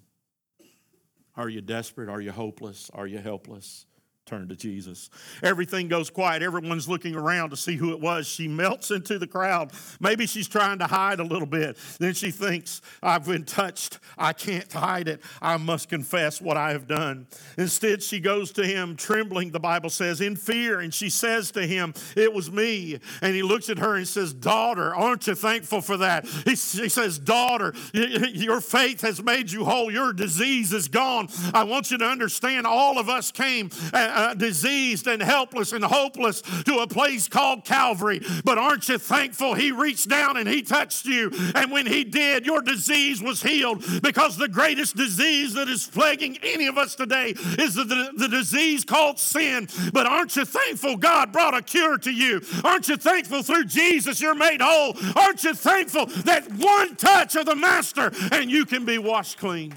Are 1.37 1.49
you 1.49 1.61
desperate? 1.61 2.09
Are 2.09 2.21
you 2.21 2.31
hopeless? 2.31 2.89
Are 2.93 3.07
you 3.07 3.17
helpless? 3.17 3.85
Turn 4.25 4.47
to 4.47 4.55
Jesus. 4.55 5.11
Everything 5.43 5.87
goes 5.87 6.09
quiet. 6.09 6.41
Everyone's 6.41 6.89
looking 6.89 7.15
around 7.15 7.51
to 7.51 7.57
see 7.57 7.75
who 7.75 7.91
it 7.91 7.99
was. 7.99 8.25
She 8.27 8.47
melts 8.47 8.89
into 8.89 9.19
the 9.19 9.27
crowd. 9.27 9.71
Maybe 9.99 10.25
she's 10.25 10.47
trying 10.47 10.79
to 10.79 10.87
hide 10.87 11.19
a 11.19 11.23
little 11.23 11.45
bit. 11.45 11.77
Then 11.99 12.15
she 12.15 12.31
thinks, 12.31 12.81
I've 13.03 13.25
been 13.25 13.43
touched. 13.43 13.99
I 14.17 14.33
can't 14.33 14.71
hide 14.71 15.07
it. 15.07 15.21
I 15.43 15.57
must 15.57 15.89
confess 15.89 16.41
what 16.41 16.57
I 16.57 16.71
have 16.71 16.87
done. 16.87 17.27
Instead, 17.59 18.01
she 18.01 18.19
goes 18.19 18.51
to 18.53 18.65
him, 18.65 18.95
trembling, 18.95 19.51
the 19.51 19.59
Bible 19.59 19.91
says, 19.91 20.21
in 20.21 20.35
fear, 20.35 20.79
and 20.79 20.91
she 20.91 21.11
says 21.11 21.51
to 21.51 21.67
him, 21.67 21.93
It 22.15 22.33
was 22.33 22.51
me. 22.51 22.99
And 23.21 23.35
he 23.35 23.43
looks 23.43 23.69
at 23.69 23.77
her 23.77 23.95
and 23.95 24.07
says, 24.07 24.33
Daughter, 24.33 24.95
aren't 24.95 25.27
you 25.27 25.35
thankful 25.35 25.81
for 25.81 25.97
that? 25.97 26.25
He, 26.45 26.51
he 26.51 26.89
says, 26.89 27.19
Daughter, 27.19 27.75
your 27.93 28.59
faith 28.59 29.01
has 29.01 29.21
made 29.21 29.51
you 29.51 29.65
whole. 29.65 29.91
Your 29.91 30.13
disease 30.13 30.73
is 30.73 30.87
gone. 30.87 31.27
I 31.53 31.63
want 31.63 31.91
you 31.91 31.99
to 31.99 32.05
understand 32.05 32.65
all 32.65 32.97
of 32.97 33.07
us 33.07 33.31
came 33.31 33.69
uh, 34.15 34.33
diseased 34.33 35.07
and 35.07 35.21
helpless 35.21 35.71
and 35.73 35.83
hopeless 35.83 36.41
to 36.41 36.79
a 36.79 36.87
place 36.87 37.27
called 37.27 37.65
Calvary. 37.65 38.21
But 38.43 38.57
aren't 38.57 38.87
you 38.89 38.97
thankful 38.97 39.53
He 39.53 39.71
reached 39.71 40.09
down 40.09 40.37
and 40.37 40.47
He 40.47 40.61
touched 40.61 41.05
you? 41.05 41.31
And 41.53 41.71
when 41.71 41.85
He 41.85 42.03
did, 42.03 42.45
your 42.45 42.61
disease 42.61 43.21
was 43.21 43.41
healed 43.41 43.83
because 44.01 44.37
the 44.37 44.47
greatest 44.47 44.95
disease 44.95 45.53
that 45.53 45.67
is 45.67 45.87
plaguing 45.87 46.37
any 46.43 46.67
of 46.67 46.77
us 46.77 46.95
today 46.95 47.33
is 47.59 47.75
the, 47.75 47.83
the, 47.83 48.11
the 48.15 48.27
disease 48.27 48.83
called 48.85 49.19
sin. 49.19 49.67
But 49.93 50.05
aren't 50.05 50.35
you 50.35 50.45
thankful 50.45 50.97
God 50.97 51.31
brought 51.31 51.53
a 51.53 51.61
cure 51.61 51.97
to 51.99 52.11
you? 52.11 52.41
Aren't 52.63 52.87
you 52.87 52.97
thankful 52.97 53.43
through 53.43 53.65
Jesus 53.65 54.21
you're 54.21 54.35
made 54.35 54.61
whole? 54.61 54.95
Aren't 55.15 55.43
you 55.43 55.53
thankful 55.53 56.05
that 56.05 56.51
one 56.53 56.95
touch 56.95 57.35
of 57.35 57.45
the 57.45 57.55
Master 57.55 58.11
and 58.31 58.49
you 58.49 58.65
can 58.65 58.85
be 58.85 58.97
washed 58.97 59.37
clean? 59.37 59.73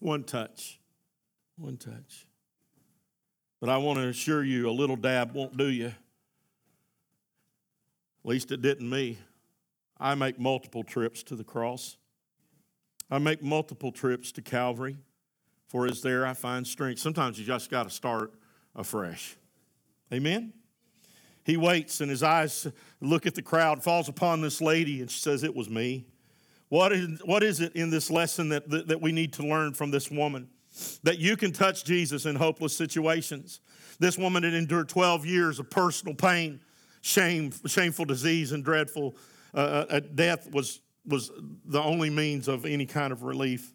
One 0.00 0.24
touch. 0.24 0.80
One 1.56 1.76
touch. 1.76 2.27
But 3.60 3.70
I 3.70 3.76
want 3.78 3.98
to 3.98 4.08
assure 4.08 4.44
you, 4.44 4.68
a 4.68 4.72
little 4.72 4.96
dab 4.96 5.32
won't 5.34 5.56
do 5.56 5.68
you. 5.68 5.86
At 5.86 5.94
least 8.24 8.52
it 8.52 8.62
didn't 8.62 8.88
me. 8.88 9.18
I 9.98 10.14
make 10.14 10.38
multiple 10.38 10.84
trips 10.84 11.22
to 11.24 11.36
the 11.36 11.44
cross. 11.44 11.96
I 13.10 13.18
make 13.18 13.42
multiple 13.42 13.90
trips 13.90 14.30
to 14.32 14.42
Calvary, 14.42 14.98
for 15.66 15.86
it's 15.86 16.02
there 16.02 16.26
I 16.26 16.34
find 16.34 16.66
strength. 16.66 17.00
Sometimes 17.00 17.38
you 17.38 17.44
just 17.44 17.70
got 17.70 17.84
to 17.84 17.90
start 17.90 18.34
afresh. 18.76 19.36
Amen? 20.12 20.52
He 21.44 21.56
waits, 21.56 22.00
and 22.00 22.10
his 22.10 22.22
eyes 22.22 22.66
look 23.00 23.26
at 23.26 23.34
the 23.34 23.42
crowd, 23.42 23.82
falls 23.82 24.08
upon 24.08 24.42
this 24.42 24.60
lady, 24.60 25.00
and 25.00 25.10
she 25.10 25.20
says, 25.20 25.42
It 25.42 25.56
was 25.56 25.70
me. 25.70 26.04
What 26.68 26.92
is, 26.92 27.20
what 27.24 27.42
is 27.42 27.60
it 27.60 27.74
in 27.74 27.88
this 27.88 28.10
lesson 28.10 28.50
that, 28.50 28.68
that, 28.68 28.88
that 28.88 29.00
we 29.00 29.10
need 29.10 29.32
to 29.34 29.42
learn 29.42 29.72
from 29.72 29.90
this 29.90 30.10
woman? 30.10 30.48
That 31.02 31.18
you 31.18 31.36
can 31.36 31.52
touch 31.52 31.84
Jesus 31.84 32.26
in 32.26 32.36
hopeless 32.36 32.76
situations. 32.76 33.60
This 33.98 34.16
woman 34.16 34.42
had 34.42 34.54
endured 34.54 34.88
12 34.88 35.26
years 35.26 35.58
of 35.58 35.70
personal 35.70 36.14
pain, 36.14 36.60
shame, 37.00 37.52
shameful 37.66 38.04
disease, 38.04 38.52
and 38.52 38.64
dreadful 38.64 39.16
uh, 39.54 39.58
uh, 39.58 39.86
uh, 39.90 40.00
death 40.14 40.50
was, 40.52 40.80
was 41.06 41.30
the 41.64 41.82
only 41.82 42.10
means 42.10 42.48
of 42.48 42.66
any 42.66 42.86
kind 42.86 43.12
of 43.12 43.22
relief. 43.22 43.72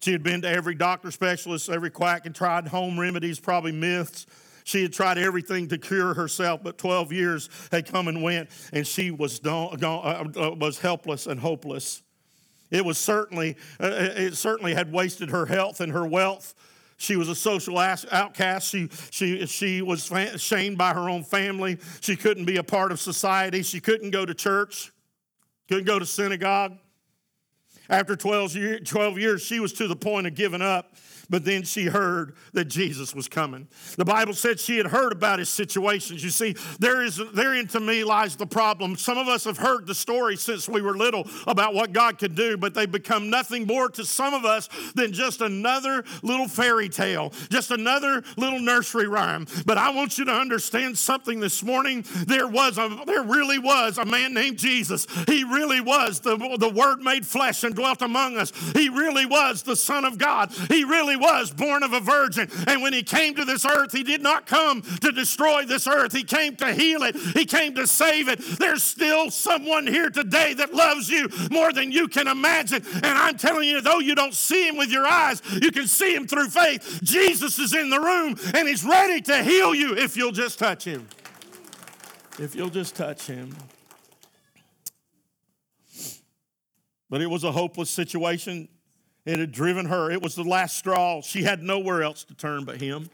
She 0.00 0.12
had 0.12 0.22
been 0.22 0.42
to 0.42 0.48
every 0.48 0.74
doctor 0.74 1.10
specialist, 1.10 1.68
every 1.68 1.90
quack, 1.90 2.26
and 2.26 2.34
tried 2.34 2.66
home 2.68 2.98
remedies, 2.98 3.38
probably 3.38 3.72
myths. 3.72 4.26
She 4.64 4.82
had 4.82 4.92
tried 4.92 5.18
everything 5.18 5.68
to 5.68 5.78
cure 5.78 6.14
herself, 6.14 6.62
but 6.62 6.78
12 6.78 7.12
years 7.12 7.50
had 7.70 7.86
come 7.86 8.08
and 8.08 8.22
went, 8.22 8.50
and 8.72 8.86
she 8.86 9.10
was, 9.10 9.38
gone, 9.40 9.82
uh, 9.82 10.24
uh, 10.36 10.54
was 10.58 10.78
helpless 10.78 11.26
and 11.26 11.38
hopeless. 11.38 12.02
It 12.72 12.84
was 12.84 12.96
certainly, 12.98 13.56
uh, 13.78 13.90
it 13.92 14.34
certainly 14.34 14.74
had 14.74 14.90
wasted 14.90 15.30
her 15.30 15.46
health 15.46 15.80
and 15.80 15.92
her 15.92 16.06
wealth. 16.06 16.54
She 16.96 17.16
was 17.16 17.28
a 17.28 17.34
social 17.34 17.78
outcast. 17.78 18.68
She, 18.68 18.88
she, 19.10 19.44
she 19.46 19.82
was 19.82 20.10
shamed 20.38 20.78
by 20.78 20.94
her 20.94 21.08
own 21.08 21.22
family. 21.22 21.78
She 22.00 22.16
couldn't 22.16 22.46
be 22.46 22.56
a 22.56 22.62
part 22.62 22.90
of 22.90 22.98
society. 22.98 23.62
She 23.62 23.78
couldn't 23.78 24.10
go 24.10 24.24
to 24.24 24.34
church, 24.34 24.90
couldn't 25.68 25.84
go 25.84 25.98
to 25.98 26.06
synagogue. 26.06 26.78
After 27.90 28.16
12 28.16 28.56
years, 28.56 28.88
12 28.88 29.18
years, 29.18 29.42
she 29.42 29.60
was 29.60 29.74
to 29.74 29.86
the 29.86 29.96
point 29.96 30.26
of 30.26 30.34
giving 30.34 30.62
up 30.62 30.94
but 31.32 31.46
then 31.46 31.62
she 31.62 31.86
heard 31.86 32.34
that 32.52 32.66
Jesus 32.66 33.14
was 33.14 33.26
coming. 33.26 33.66
The 33.96 34.04
Bible 34.04 34.34
said 34.34 34.60
she 34.60 34.76
had 34.76 34.84
heard 34.84 35.12
about 35.12 35.38
his 35.38 35.48
situations. 35.48 36.22
You 36.22 36.28
see, 36.28 36.54
there 36.78 37.02
is 37.02 37.18
therein 37.32 37.66
to 37.68 37.80
me 37.80 38.04
lies 38.04 38.36
the 38.36 38.46
problem. 38.46 38.96
Some 38.96 39.16
of 39.16 39.28
us 39.28 39.44
have 39.44 39.56
heard 39.56 39.86
the 39.86 39.94
story 39.94 40.36
since 40.36 40.68
we 40.68 40.82
were 40.82 40.94
little 40.94 41.26
about 41.46 41.72
what 41.72 41.94
God 41.94 42.18
could 42.18 42.34
do, 42.34 42.58
but 42.58 42.74
they 42.74 42.84
become 42.84 43.30
nothing 43.30 43.66
more 43.66 43.88
to 43.88 44.04
some 44.04 44.34
of 44.34 44.44
us 44.44 44.68
than 44.94 45.14
just 45.14 45.40
another 45.40 46.04
little 46.22 46.48
fairy 46.48 46.90
tale, 46.90 47.32
just 47.48 47.70
another 47.70 48.22
little 48.36 48.60
nursery 48.60 49.08
rhyme. 49.08 49.46
But 49.64 49.78
I 49.78 49.88
want 49.88 50.18
you 50.18 50.26
to 50.26 50.34
understand 50.34 50.98
something 50.98 51.40
this 51.40 51.62
morning. 51.62 52.04
There 52.26 52.46
was 52.46 52.76
a 52.76 53.04
there 53.06 53.22
really 53.22 53.58
was 53.58 53.96
a 53.96 54.04
man 54.04 54.34
named 54.34 54.58
Jesus. 54.58 55.06
He 55.26 55.44
really 55.44 55.80
was 55.80 56.20
the, 56.20 56.36
the 56.58 56.68
word 56.68 57.00
made 57.00 57.26
flesh 57.26 57.64
and 57.64 57.74
dwelt 57.74 58.02
among 58.02 58.36
us. 58.36 58.52
He 58.74 58.90
really 58.90 59.24
was 59.24 59.62
the 59.62 59.76
Son 59.76 60.04
of 60.04 60.18
God. 60.18 60.52
He 60.68 60.84
really 60.84 61.21
was 61.22 61.52
born 61.52 61.84
of 61.84 61.92
a 61.92 62.00
virgin. 62.00 62.50
And 62.66 62.82
when 62.82 62.92
he 62.92 63.02
came 63.02 63.34
to 63.36 63.44
this 63.44 63.64
earth, 63.64 63.92
he 63.92 64.02
did 64.02 64.22
not 64.22 64.46
come 64.46 64.82
to 64.82 65.12
destroy 65.12 65.64
this 65.64 65.86
earth, 65.86 66.12
he 66.12 66.24
came 66.24 66.56
to 66.56 66.74
heal 66.74 67.04
it, 67.04 67.16
he 67.16 67.44
came 67.44 67.74
to 67.76 67.86
save 67.86 68.28
it. 68.28 68.40
There's 68.58 68.82
still 68.82 69.30
someone 69.30 69.86
here 69.86 70.10
today 70.10 70.54
that 70.54 70.74
loves 70.74 71.08
you 71.08 71.28
more 71.50 71.72
than 71.72 71.92
you 71.92 72.08
can 72.08 72.26
imagine. 72.26 72.82
And 72.94 73.06
I'm 73.06 73.38
telling 73.38 73.68
you, 73.68 73.80
though 73.80 74.00
you 74.00 74.14
don't 74.14 74.34
see 74.34 74.66
him 74.66 74.76
with 74.76 74.90
your 74.90 75.06
eyes, 75.06 75.40
you 75.62 75.70
can 75.70 75.86
see 75.86 76.14
him 76.14 76.26
through 76.26 76.48
faith. 76.48 77.00
Jesus 77.02 77.58
is 77.58 77.72
in 77.72 77.88
the 77.88 78.00
room 78.00 78.36
and 78.54 78.66
he's 78.66 78.84
ready 78.84 79.20
to 79.22 79.44
heal 79.44 79.74
you 79.74 79.96
if 79.96 80.16
you'll 80.16 80.32
just 80.32 80.58
touch 80.58 80.84
him. 80.84 81.08
If 82.38 82.56
you'll 82.56 82.70
just 82.70 82.96
touch 82.96 83.26
him. 83.26 83.54
But 87.08 87.20
it 87.20 87.26
was 87.26 87.44
a 87.44 87.52
hopeless 87.52 87.90
situation. 87.90 88.68
It 89.24 89.38
had 89.38 89.52
driven 89.52 89.86
her. 89.86 90.10
It 90.10 90.20
was 90.20 90.34
the 90.34 90.44
last 90.44 90.76
straw. 90.76 91.22
She 91.22 91.42
had 91.42 91.62
nowhere 91.62 92.02
else 92.02 92.24
to 92.24 92.34
turn 92.34 92.64
but 92.64 92.80
him. 92.80 93.08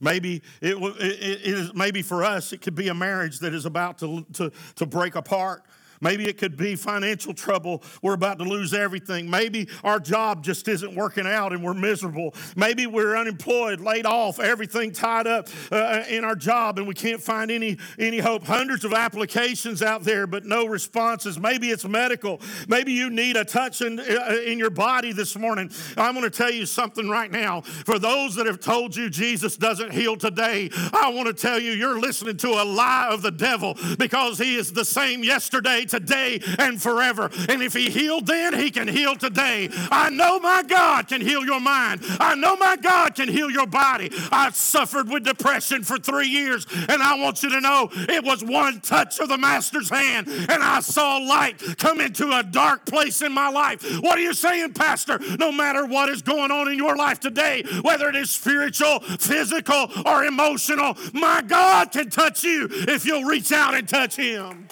Maybe 0.00 0.42
it, 0.60 0.76
it, 0.76 1.00
it 1.00 1.40
is 1.46 1.74
maybe 1.74 2.02
for 2.02 2.24
us 2.24 2.52
it 2.52 2.60
could 2.60 2.74
be 2.74 2.88
a 2.88 2.94
marriage 2.94 3.38
that 3.40 3.54
is 3.54 3.64
about 3.64 3.98
to, 3.98 4.26
to, 4.34 4.52
to 4.76 4.86
break 4.86 5.14
apart. 5.14 5.64
Maybe 6.00 6.28
it 6.28 6.38
could 6.38 6.56
be 6.56 6.76
financial 6.76 7.34
trouble. 7.34 7.82
We're 8.02 8.14
about 8.14 8.38
to 8.38 8.44
lose 8.44 8.74
everything. 8.74 9.28
Maybe 9.28 9.68
our 9.82 10.00
job 10.00 10.42
just 10.44 10.68
isn't 10.68 10.94
working 10.94 11.26
out 11.26 11.52
and 11.52 11.62
we're 11.62 11.74
miserable. 11.74 12.34
Maybe 12.56 12.86
we're 12.86 13.16
unemployed, 13.16 13.80
laid 13.80 14.06
off, 14.06 14.38
everything 14.40 14.92
tied 14.92 15.26
up 15.26 15.48
uh, 15.70 16.04
in 16.08 16.24
our 16.24 16.36
job 16.36 16.78
and 16.78 16.86
we 16.86 16.94
can't 16.94 17.22
find 17.22 17.50
any, 17.50 17.78
any 17.98 18.18
hope. 18.18 18.44
Hundreds 18.44 18.84
of 18.84 18.92
applications 18.92 19.82
out 19.82 20.04
there, 20.04 20.26
but 20.26 20.44
no 20.44 20.66
responses. 20.66 21.38
Maybe 21.38 21.70
it's 21.70 21.84
medical. 21.84 22.40
Maybe 22.68 22.92
you 22.92 23.10
need 23.10 23.36
a 23.36 23.44
touch 23.44 23.80
in, 23.80 23.98
uh, 23.98 24.36
in 24.44 24.58
your 24.58 24.70
body 24.70 25.12
this 25.12 25.36
morning. 25.36 25.70
I'm 25.96 26.14
going 26.14 26.24
to 26.24 26.36
tell 26.36 26.50
you 26.50 26.66
something 26.66 27.08
right 27.08 27.30
now. 27.30 27.62
For 27.62 27.98
those 27.98 28.34
that 28.36 28.46
have 28.46 28.60
told 28.60 28.96
you 28.96 29.10
Jesus 29.10 29.56
doesn't 29.56 29.92
heal 29.92 30.16
today, 30.16 30.70
I 30.92 31.10
want 31.14 31.26
to 31.28 31.34
tell 31.34 31.58
you 31.58 31.72
you're 31.72 31.98
listening 31.98 32.36
to 32.38 32.48
a 32.48 32.64
lie 32.64 33.08
of 33.10 33.22
the 33.22 33.30
devil 33.30 33.76
because 33.98 34.38
he 34.38 34.56
is 34.56 34.72
the 34.72 34.84
same 34.84 35.24
yesterday, 35.24 35.83
today 35.84 36.40
and 36.58 36.80
forever. 36.80 37.30
And 37.48 37.62
if 37.62 37.74
He 37.74 37.90
healed 37.90 38.26
then, 38.26 38.54
He 38.54 38.70
can 38.70 38.88
heal 38.88 39.16
today. 39.16 39.68
I 39.90 40.10
know 40.10 40.38
my 40.38 40.62
God 40.62 41.08
can 41.08 41.20
heal 41.20 41.44
your 41.44 41.60
mind. 41.60 42.00
I 42.20 42.34
know 42.34 42.56
my 42.56 42.76
God 42.76 43.14
can 43.14 43.28
heal 43.28 43.50
your 43.50 43.66
body. 43.66 44.10
I've 44.30 44.56
suffered 44.56 45.08
with 45.08 45.24
depression 45.24 45.82
for 45.82 45.98
three 45.98 46.28
years, 46.28 46.66
and 46.88 47.02
I 47.02 47.16
want 47.20 47.42
you 47.42 47.50
to 47.50 47.60
know 47.60 47.88
it 47.92 48.24
was 48.24 48.42
one 48.42 48.80
touch 48.80 49.18
of 49.20 49.28
the 49.28 49.38
Master's 49.38 49.90
hand, 49.90 50.28
and 50.28 50.62
I 50.62 50.80
saw 50.80 51.18
light 51.18 51.62
come 51.78 52.00
into 52.00 52.32
a 52.32 52.42
dark 52.42 52.86
place 52.86 53.22
in 53.22 53.32
my 53.32 53.48
life. 53.48 53.82
What 54.00 54.18
are 54.18 54.22
you 54.22 54.34
saying, 54.34 54.74
Pastor? 54.74 55.18
No 55.38 55.52
matter 55.52 55.86
what 55.86 56.08
is 56.08 56.22
going 56.22 56.50
on 56.50 56.70
in 56.70 56.78
your 56.78 56.96
life 56.96 57.20
today, 57.20 57.64
whether 57.82 58.08
it 58.08 58.16
is 58.16 58.30
spiritual, 58.30 59.00
physical, 59.00 59.90
or 60.04 60.24
emotional, 60.24 60.96
my 61.12 61.42
God 61.42 61.92
can 61.92 62.10
touch 62.10 62.44
you 62.44 62.68
if 62.70 63.04
you'll 63.04 63.24
reach 63.24 63.52
out 63.52 63.74
and 63.74 63.88
touch 63.88 64.16
Him. 64.16 64.68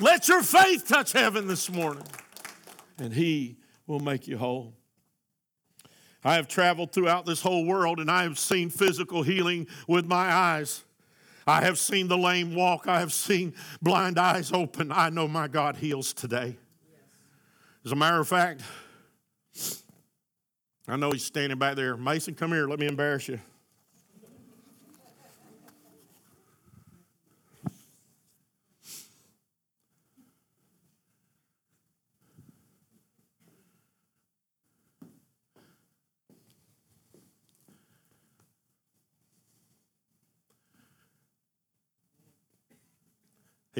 Let 0.00 0.28
your 0.28 0.42
faith 0.42 0.86
touch 0.86 1.12
heaven 1.12 1.46
this 1.46 1.70
morning, 1.70 2.04
and 2.98 3.12
He 3.12 3.56
will 3.86 4.00
make 4.00 4.28
you 4.28 4.38
whole. 4.38 4.74
I 6.24 6.34
have 6.34 6.48
traveled 6.48 6.92
throughout 6.92 7.24
this 7.24 7.40
whole 7.40 7.64
world 7.64 7.98
and 7.98 8.10
I 8.10 8.24
have 8.24 8.38
seen 8.38 8.68
physical 8.68 9.22
healing 9.22 9.66
with 9.88 10.06
my 10.06 10.30
eyes. 10.30 10.84
I 11.46 11.62
have 11.62 11.78
seen 11.78 12.08
the 12.08 12.18
lame 12.18 12.54
walk. 12.54 12.86
I 12.86 13.00
have 13.00 13.12
seen 13.12 13.54
blind 13.80 14.18
eyes 14.18 14.52
open. 14.52 14.92
I 14.92 15.08
know 15.08 15.26
my 15.26 15.48
God 15.48 15.76
heals 15.76 16.12
today. 16.12 16.56
As 17.84 17.92
a 17.92 17.96
matter 17.96 18.20
of 18.20 18.28
fact, 18.28 18.62
I 20.86 20.96
know 20.96 21.10
he's 21.10 21.24
standing 21.24 21.58
back 21.58 21.76
there. 21.76 21.96
Mason, 21.96 22.34
come 22.34 22.52
here. 22.52 22.68
Let 22.68 22.78
me 22.78 22.86
embarrass 22.86 23.28
you. 23.28 23.40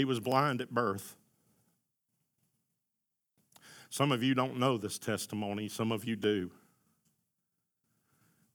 He 0.00 0.07
was 0.07 0.19
blind 0.19 0.62
at 0.62 0.71
birth. 0.71 1.14
Some 3.90 4.12
of 4.12 4.23
you 4.23 4.35
don't 4.35 4.57
know 4.57 4.78
this 4.78 4.99
testimony, 4.99 5.69
some 5.69 5.92
of 5.92 6.07
you 6.07 6.16
do. 6.16 6.50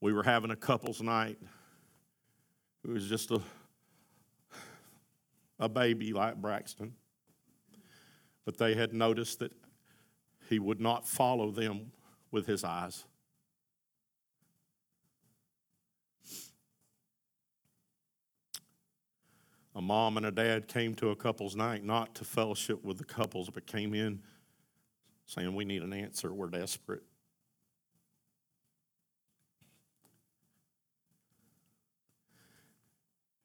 We 0.02 0.12
were 0.12 0.24
having 0.24 0.50
a 0.50 0.56
couple's 0.56 1.04
night. 1.04 1.38
It 2.84 2.90
was 2.90 3.08
just 3.08 3.30
a, 3.30 3.42
a 5.60 5.70
baby 5.70 6.14
like 6.14 6.38
Braxton. 6.38 6.96
But 8.44 8.58
they 8.58 8.74
had 8.74 8.92
noticed 8.92 9.38
that 9.38 9.52
he 10.50 10.58
would 10.58 10.82
not 10.82 11.08
follow 11.08 11.52
them 11.52 11.92
with 12.32 12.48
his 12.48 12.64
eyes. 12.64 13.06
A 19.76 19.82
mom 19.82 20.16
and 20.16 20.26
a 20.26 20.32
dad 20.32 20.70
came 20.70 20.96
to 20.96 21.10
a 21.10 21.16
couple's 21.16 21.56
night, 21.56 21.84
not 21.84 22.16
to 22.16 22.24
fellowship 22.24 22.84
with 22.84 22.98
the 22.98 23.04
couples, 23.04 23.50
but 23.50 23.68
came 23.68 23.94
in 23.94 24.22
saying, 25.26 25.54
We 25.54 25.66
need 25.66 25.84
an 25.84 25.92
answer. 25.92 26.34
We're 26.34 26.48
desperate. 26.48 27.04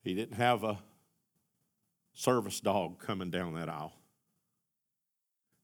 He 0.02 0.14
didn't 0.14 0.36
have 0.36 0.62
a 0.64 0.78
service 2.14 2.60
dog 2.60 3.00
coming 3.00 3.30
down 3.30 3.54
that 3.54 3.68
aisle. 3.68 3.92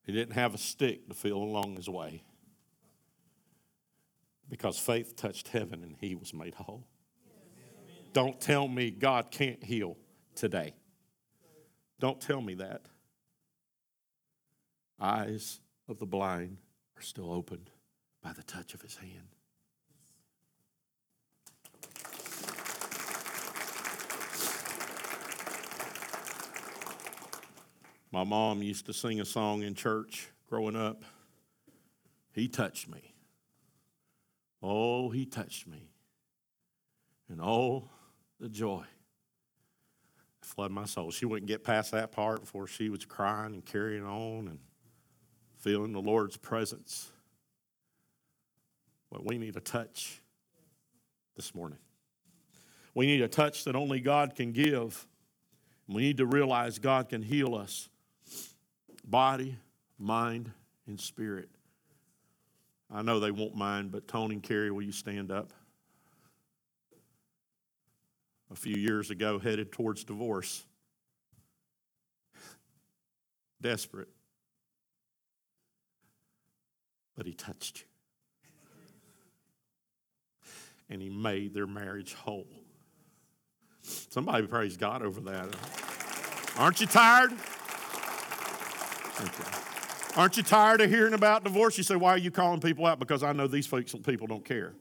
He 0.03 0.13
didn't 0.13 0.35
have 0.35 0.55
a 0.55 0.59
stick 0.59 1.09
to 1.09 1.15
feel 1.15 1.39
along 1.39 1.77
his 1.77 1.89
way 1.89 2.23
because 4.49 4.79
faith 4.79 5.17
touched 5.17 5.49
heaven 5.49 5.83
and 5.83 5.97
he 6.01 6.15
was 6.15 6.35
made 6.35 6.55
whole. 6.55 6.87
Don't 8.13 8.41
tell 8.41 8.69
me 8.69 8.91
God 8.91 9.31
can't 9.31 9.63
heal 9.63 9.97
today. 10.37 10.75
Don't 11.99 12.21
tell 12.21 12.41
me 12.41 12.55
that. 12.55 12.83
Eyes 15.01 15.61
of 15.89 15.99
the 15.99 16.07
blind 16.07 16.59
are 16.97 17.03
still 17.03 17.33
opened 17.33 17.71
by 18.23 18.33
the 18.33 18.43
touch 18.43 18.75
of 18.75 18.83
his 18.83 18.97
hand. 18.97 19.29
My 28.13 28.25
mom 28.25 28.63
used 28.63 28.87
to 28.87 28.95
sing 28.95 29.21
a 29.21 29.25
song 29.25 29.63
in 29.63 29.75
church 29.75 30.29
growing 30.49 30.77
up. 30.77 31.03
He 32.33 32.49
touched 32.49 32.89
me. 32.89 33.15
Oh, 34.63 35.11
he 35.11 35.27
touched 35.27 35.67
me. 35.67 35.91
And 37.29 37.41
oh, 37.43 37.89
the 38.41 38.49
joy 38.49 38.85
flood 40.47 40.71
my 40.71 40.85
soul. 40.85 41.11
She 41.11 41.27
wouldn't 41.27 41.49
get 41.49 41.65
past 41.65 41.93
that 41.93 42.13
part 42.13 42.41
before 42.41 42.67
she 42.67 42.89
was 42.89 43.05
crying 43.05 43.53
and 43.55 43.65
carrying 43.65 44.05
on 44.05 44.49
and 44.49 44.59
feeling 45.59 45.93
the 45.93 46.01
Lord's 46.01 46.37
presence. 46.37 47.11
But 49.11 49.27
we 49.27 49.39
need 49.39 49.57
a 49.57 49.61
touch 49.61 50.23
this 51.35 51.55
morning. 51.55 51.79
We 52.95 53.07
need 53.07 53.23
a 53.23 53.29
touch 53.29 53.65
that 53.65 53.75
only 53.75 54.01
God 54.01 54.35
can 54.37 54.53
give. 54.53 55.07
We 55.89 56.03
need 56.03 56.19
to 56.19 56.27
realize 56.27 56.79
God 56.79 57.09
can 57.09 57.23
heal 57.23 57.55
us 57.55 57.89
body, 59.05 59.57
mind, 59.99 60.51
and 60.87 61.01
spirit. 61.01 61.49
I 62.91 63.03
know 63.03 63.21
they 63.21 63.31
won't 63.31 63.57
mind, 63.57 63.91
but 63.91 64.07
Tony 64.09 64.35
and 64.35 64.43
Carrie, 64.43 64.71
will 64.71 64.83
you 64.83 64.93
stand 64.93 65.31
up? 65.31 65.53
A 68.51 68.55
few 68.55 68.77
years 68.77 69.11
ago, 69.11 69.39
headed 69.39 69.73
towards 69.73 70.05
divorce. 70.05 70.65
Desperate. 73.61 74.09
But 77.17 77.27
he 77.27 77.33
touched 77.33 77.81
you. 77.81 77.87
And 80.89 81.03
he 81.03 81.09
made 81.09 81.55
their 81.55 81.67
marriage 81.67 82.15
whole. 82.15 82.47
Somebody 83.83 84.47
praise 84.47 84.77
God 84.77 85.03
over 85.03 85.21
that. 85.23 85.57
Aren't 86.57 86.81
you 86.81 86.87
tired? 86.87 87.33
Aren't 90.17 90.37
you 90.37 90.43
tired 90.43 90.81
of 90.81 90.89
hearing 90.91 91.15
about 91.15 91.45
divorce? 91.45 91.77
You 91.77 91.85
say, 91.85 91.97
why 91.97 92.11
are 92.11 92.19
you 92.19 92.31
calling 92.31 92.61
people 92.61 92.87
out? 92.87 92.99
Because 92.99 93.23
I 93.23 93.33
know 93.33 93.47
these 93.47 93.67
folks, 93.67 93.95
people 93.95 94.27
don't 94.27 94.45
care. 94.45 94.73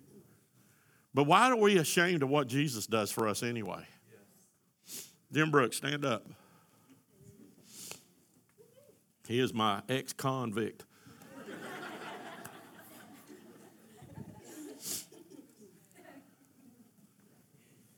But 1.16 1.28
why 1.28 1.50
are 1.50 1.56
we 1.56 1.78
ashamed 1.78 2.24
of 2.24 2.30
what 2.30 2.48
Jesus 2.48 2.88
does 2.88 3.10
for 3.10 3.26
us 3.30 3.42
anyway? 3.42 3.88
Jim 5.32 5.50
Brooks, 5.50 5.78
stand 5.78 6.04
up. 6.04 6.28
He 9.26 9.40
is 9.40 9.54
my 9.54 9.82
ex 9.88 10.12
convict. 10.12 10.84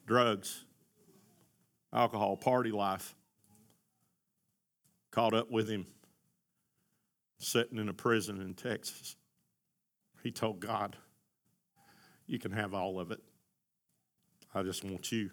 Drugs, 0.06 0.64
alcohol, 1.92 2.38
party 2.38 2.72
life. 2.72 3.16
Caught 5.10 5.34
up 5.34 5.50
with 5.50 5.68
him 5.68 5.88
sitting 7.40 7.80
in 7.80 7.90
a 7.90 7.94
prison 7.94 8.40
in 8.42 8.54
Texas. 8.54 9.16
He 10.22 10.32
told 10.32 10.60
God, 10.60 10.96
You 12.28 12.40
can 12.40 12.52
have 12.52 12.74
all 12.74 13.00
of 13.00 13.12
it. 13.12 13.20
I 14.54 14.64
just 14.64 14.84
want 14.84 15.12
you. 15.12 15.30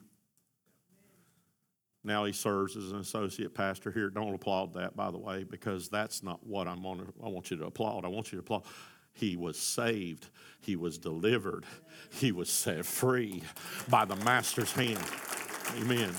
Now 2.02 2.24
he 2.24 2.33
serves 2.33 2.76
as 2.76 2.92
an 2.92 2.98
associate 2.98 3.54
pastor 3.54 3.90
here. 3.90 4.11
Don't 4.11 4.35
applaud 4.35 4.74
that, 4.74 4.94
by 4.94 5.11
the 5.11 5.18
way, 5.18 5.44
because 5.44 5.88
that's 5.88 6.22
not 6.22 6.44
what 6.46 6.68
I'm 6.68 6.85
on. 6.85 7.12
I 7.22 7.28
want 7.28 7.50
you 7.50 7.57
to 7.59 7.66
applaud. 7.66 8.04
I 8.04 8.09
want 8.09 8.33
you 8.33 8.38
to 8.38 8.40
applaud. 8.40 8.64
He 9.12 9.37
was 9.37 9.59
saved. 9.59 10.28
He 10.61 10.76
was 10.76 10.98
delivered. 10.98 11.64
He 12.11 12.33
was 12.33 12.50
set 12.50 12.85
free 12.85 13.42
by 13.88 14.04
the 14.04 14.16
master's 14.16 14.72
hand. 14.72 15.02
Amen. 15.78 16.12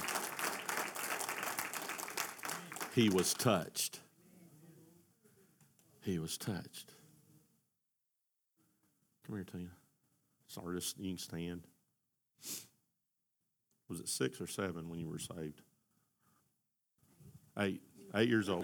He 2.96 3.10
was 3.10 3.34
touched 3.34 4.00
he 6.06 6.20
was 6.20 6.38
touched. 6.38 6.94
Come 9.26 9.38
here, 9.38 9.44
Tina. 9.44 9.70
Sorry, 10.56 10.78
just 10.78 10.98
you 10.98 11.10
can 11.10 11.18
stand. 11.18 11.68
Was 13.90 14.00
it 14.00 14.08
six 14.08 14.40
or 14.40 14.48
seven 14.48 14.90
when 14.90 15.02
you 15.02 15.10
were 15.10 15.20
saved? 15.20 15.62
Eight. 17.60 17.82
Eight 18.16 18.30
years 18.30 18.48
old. 18.48 18.64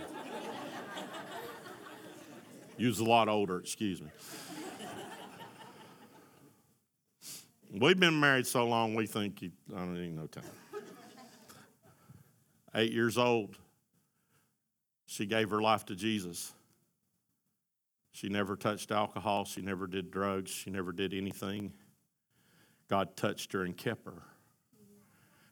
you 2.77 2.87
was 2.87 3.01
a 3.01 3.03
lot 3.03 3.27
older, 3.27 3.59
excuse 3.59 4.01
me. 4.01 4.07
We've 7.73 7.99
been 7.99 8.17
married 8.17 8.47
so 8.47 8.65
long, 8.65 8.95
we 8.95 9.05
think 9.05 9.41
you, 9.41 9.51
I 9.75 9.79
don't 9.79 9.97
even 9.97 10.15
know 10.15 10.27
time. 10.27 10.43
Eight 12.73 12.93
years 12.93 13.17
old, 13.17 13.57
she 15.07 15.25
gave 15.25 15.49
her 15.49 15.61
life 15.61 15.85
to 15.87 15.95
Jesus. 15.95 16.53
She 18.13 18.29
never 18.29 18.55
touched 18.55 18.91
alcohol. 18.91 19.43
She 19.43 19.61
never 19.61 19.87
did 19.87 20.09
drugs. 20.09 20.51
She 20.51 20.69
never 20.69 20.93
did 20.93 21.13
anything. 21.13 21.73
God 22.91 23.15
touched 23.15 23.53
her 23.53 23.63
and 23.63 23.77
kept 23.77 24.05
her. 24.05 24.21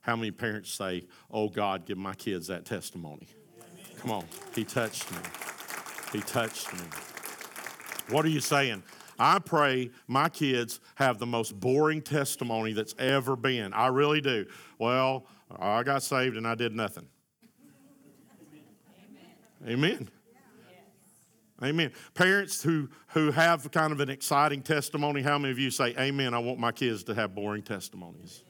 How 0.01 0.17
many 0.17 0.29
parents 0.29 0.71
say, 0.71 1.05
Oh, 1.31 1.47
God, 1.47 1.85
give 1.85 1.97
my 1.97 2.13
kids 2.13 2.47
that 2.47 2.65
testimony? 2.65 3.29
Come 4.01 4.11
on. 4.11 4.25
He 4.53 4.65
touched 4.65 5.09
me. 5.13 5.19
He 6.11 6.19
touched 6.19 6.73
me. 6.73 6.81
What 8.09 8.25
are 8.25 8.29
you 8.29 8.41
saying? 8.41 8.83
I 9.17 9.39
pray 9.39 9.89
my 10.05 10.27
kids 10.27 10.81
have 10.95 11.17
the 11.17 11.25
most 11.25 11.57
boring 11.57 12.01
testimony 12.01 12.73
that's 12.73 12.93
ever 12.99 13.37
been. 13.37 13.71
I 13.71 13.87
really 13.87 14.19
do. 14.19 14.45
Well, 14.77 15.25
I 15.57 15.83
got 15.83 16.03
saved 16.03 16.35
and 16.35 16.45
I 16.45 16.55
did 16.55 16.75
nothing. 16.75 17.07
Amen. 19.65 19.71
Amen. 19.71 20.09
Amen. 21.63 21.91
Parents 22.13 22.63
who, 22.63 22.89
who 23.09 23.31
have 23.31 23.69
kind 23.71 23.91
of 23.91 23.99
an 23.99 24.09
exciting 24.09 24.61
testimony, 24.61 25.21
how 25.21 25.37
many 25.37 25.51
of 25.51 25.59
you 25.59 25.71
say, 25.71 25.93
Amen, 25.97 26.33
I 26.33 26.39
want 26.39 26.59
my 26.59 26.71
kids 26.71 27.03
to 27.05 27.15
have 27.15 27.35
boring 27.35 27.63
testimonies? 27.63 28.43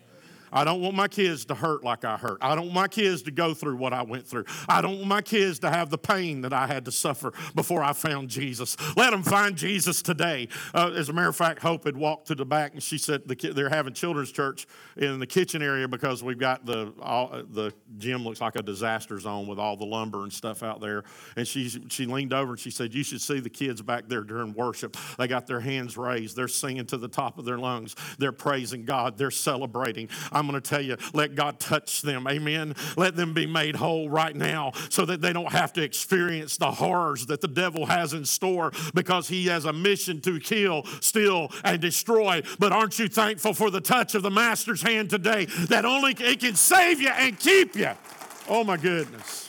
I 0.51 0.63
don't 0.63 0.81
want 0.81 0.95
my 0.95 1.07
kids 1.07 1.45
to 1.45 1.55
hurt 1.55 1.83
like 1.83 2.05
I 2.05 2.17
hurt. 2.17 2.37
I 2.41 2.55
don't 2.55 2.65
want 2.65 2.75
my 2.75 2.87
kids 2.87 3.23
to 3.23 3.31
go 3.31 3.53
through 3.53 3.77
what 3.77 3.93
I 3.93 4.03
went 4.03 4.27
through. 4.27 4.45
I 4.67 4.81
don't 4.81 4.97
want 4.97 5.07
my 5.07 5.21
kids 5.21 5.59
to 5.59 5.69
have 5.69 5.89
the 5.89 5.97
pain 5.97 6.41
that 6.41 6.53
I 6.53 6.67
had 6.67 6.85
to 6.85 6.91
suffer 6.91 7.33
before 7.55 7.83
I 7.83 7.93
found 7.93 8.29
Jesus. 8.29 8.77
Let 8.95 9.11
them 9.11 9.23
find 9.23 9.55
Jesus 9.55 10.01
today. 10.01 10.47
Uh, 10.73 10.91
as 10.95 11.09
a 11.09 11.13
matter 11.13 11.29
of 11.29 11.35
fact, 11.35 11.61
Hope 11.61 11.85
had 11.85 11.97
walked 11.97 12.27
to 12.27 12.35
the 12.35 12.45
back 12.45 12.73
and 12.73 12.81
she 12.81 12.97
said 12.97 13.27
the, 13.27 13.35
they're 13.35 13.69
having 13.69 13.93
children's 13.93 14.31
church 14.31 14.67
in 14.97 15.19
the 15.19 15.27
kitchen 15.27 15.61
area 15.61 15.87
because 15.87 16.23
we've 16.23 16.39
got 16.39 16.65
the 16.65 16.93
all, 17.01 17.43
the 17.51 17.73
gym 17.97 18.23
looks 18.23 18.41
like 18.41 18.55
a 18.55 18.61
disaster 18.61 19.19
zone 19.19 19.47
with 19.47 19.59
all 19.59 19.77
the 19.77 19.85
lumber 19.85 20.23
and 20.23 20.33
stuff 20.33 20.63
out 20.63 20.81
there. 20.81 21.03
And 21.35 21.47
she 21.47 21.69
she 21.89 22.05
leaned 22.05 22.33
over 22.33 22.51
and 22.51 22.59
she 22.59 22.71
said, 22.71 22.93
"You 22.93 23.03
should 23.03 23.21
see 23.21 23.39
the 23.39 23.49
kids 23.49 23.81
back 23.81 24.07
there 24.07 24.21
during 24.21 24.53
worship. 24.53 24.97
They 25.17 25.27
got 25.27 25.47
their 25.47 25.59
hands 25.59 25.97
raised. 25.97 26.35
They're 26.35 26.47
singing 26.47 26.85
to 26.87 26.97
the 26.97 27.07
top 27.07 27.37
of 27.37 27.45
their 27.45 27.57
lungs. 27.57 27.95
They're 28.17 28.31
praising 28.31 28.85
God. 28.85 29.17
They're 29.17 29.31
celebrating." 29.31 30.09
I'm 30.39 30.47
going 30.47 30.59
to 30.59 30.67
tell 30.67 30.81
you, 30.81 30.97
let 31.13 31.35
God 31.35 31.59
touch 31.59 32.01
them. 32.01 32.27
Amen. 32.27 32.75
Let 32.97 33.15
them 33.15 33.33
be 33.33 33.45
made 33.45 33.75
whole 33.75 34.09
right 34.09 34.35
now 34.35 34.71
so 34.89 35.05
that 35.05 35.21
they 35.21 35.33
don't 35.33 35.51
have 35.51 35.73
to 35.73 35.83
experience 35.83 36.57
the 36.57 36.71
horrors 36.71 37.25
that 37.25 37.41
the 37.41 37.47
devil 37.47 37.85
has 37.85 38.13
in 38.13 38.25
store 38.25 38.71
because 38.93 39.27
he 39.27 39.47
has 39.47 39.65
a 39.65 39.73
mission 39.73 40.21
to 40.21 40.39
kill, 40.39 40.85
steal, 41.01 41.51
and 41.63 41.81
destroy. 41.81 42.41
But 42.57 42.71
aren't 42.71 42.97
you 42.97 43.09
thankful 43.09 43.53
for 43.53 43.69
the 43.69 43.81
touch 43.81 44.15
of 44.15 44.23
the 44.23 44.31
Master's 44.31 44.81
hand 44.81 45.09
today 45.09 45.45
that 45.67 45.85
only 45.85 46.15
it 46.17 46.39
can 46.39 46.55
save 46.55 47.01
you 47.01 47.09
and 47.09 47.37
keep 47.37 47.75
you? 47.75 47.91
Oh 48.47 48.63
my 48.63 48.77
goodness. 48.77 49.48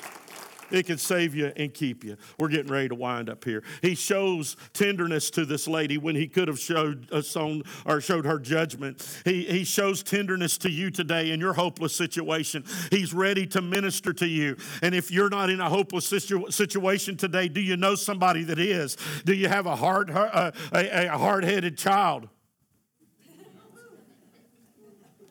It 0.71 0.87
can 0.87 0.99
save 0.99 1.35
you 1.35 1.53
and 1.57 1.73
keep 1.73 2.05
you. 2.05 2.17
We're 2.39 2.49
getting 2.49 2.71
ready 2.71 2.89
to 2.89 2.95
wind 2.95 3.29
up 3.29 3.45
here. 3.45 3.63
He 3.83 3.95
shows 3.95 4.57
tenderness 4.73 5.31
to 5.31 5.45
this 5.45 5.67
lady 5.67 5.99
when 5.99 6.17
he 6.17 6.29
could 6.29 6.49
have 6.49 6.59
showed 6.59 7.13
us 7.13 7.35
on 7.37 7.63
or 7.87 8.01
showed 8.01 8.25
her 8.25 8.39
judgment. 8.39 9.21
He, 9.25 9.45
he 9.45 9.65
shows 9.65 10.03
tenderness 10.03 10.59
to 10.59 10.71
you 10.71 10.91
today 10.91 11.31
in 11.31 11.41
your 11.41 11.53
hopeless 11.53 11.95
situation. 11.95 12.65
He's 12.91 13.13
ready 13.13 13.47
to 13.49 13.61
minister 13.61 14.13
to 14.15 14.27
you. 14.27 14.57
And 14.83 14.95
if 14.95 15.11
you're 15.11 15.31
not 15.31 15.51
in 15.51 15.61
a 15.61 15.69
hopeless 15.69 16.07
situ- 16.07 16.51
situation 16.51 17.17
today, 17.17 17.49
do 17.49 17.61
you 17.61 17.77
know 17.77 17.95
somebody 17.95 18.45
that 18.45 18.59
is? 18.59 18.97
Do 19.25 19.35
you 19.35 19.49
have 19.49 19.67
a 19.67 19.77
hard, 19.77 20.11
uh, 20.11 20.53
a, 20.73 21.07
a 21.07 21.19
hard-headed 21.19 21.77
child? 21.77 22.29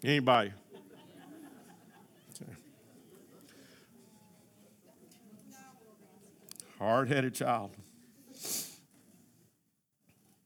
Anybody? 0.03 0.53
Hard 6.79 7.09
headed 7.09 7.35
child. 7.35 7.75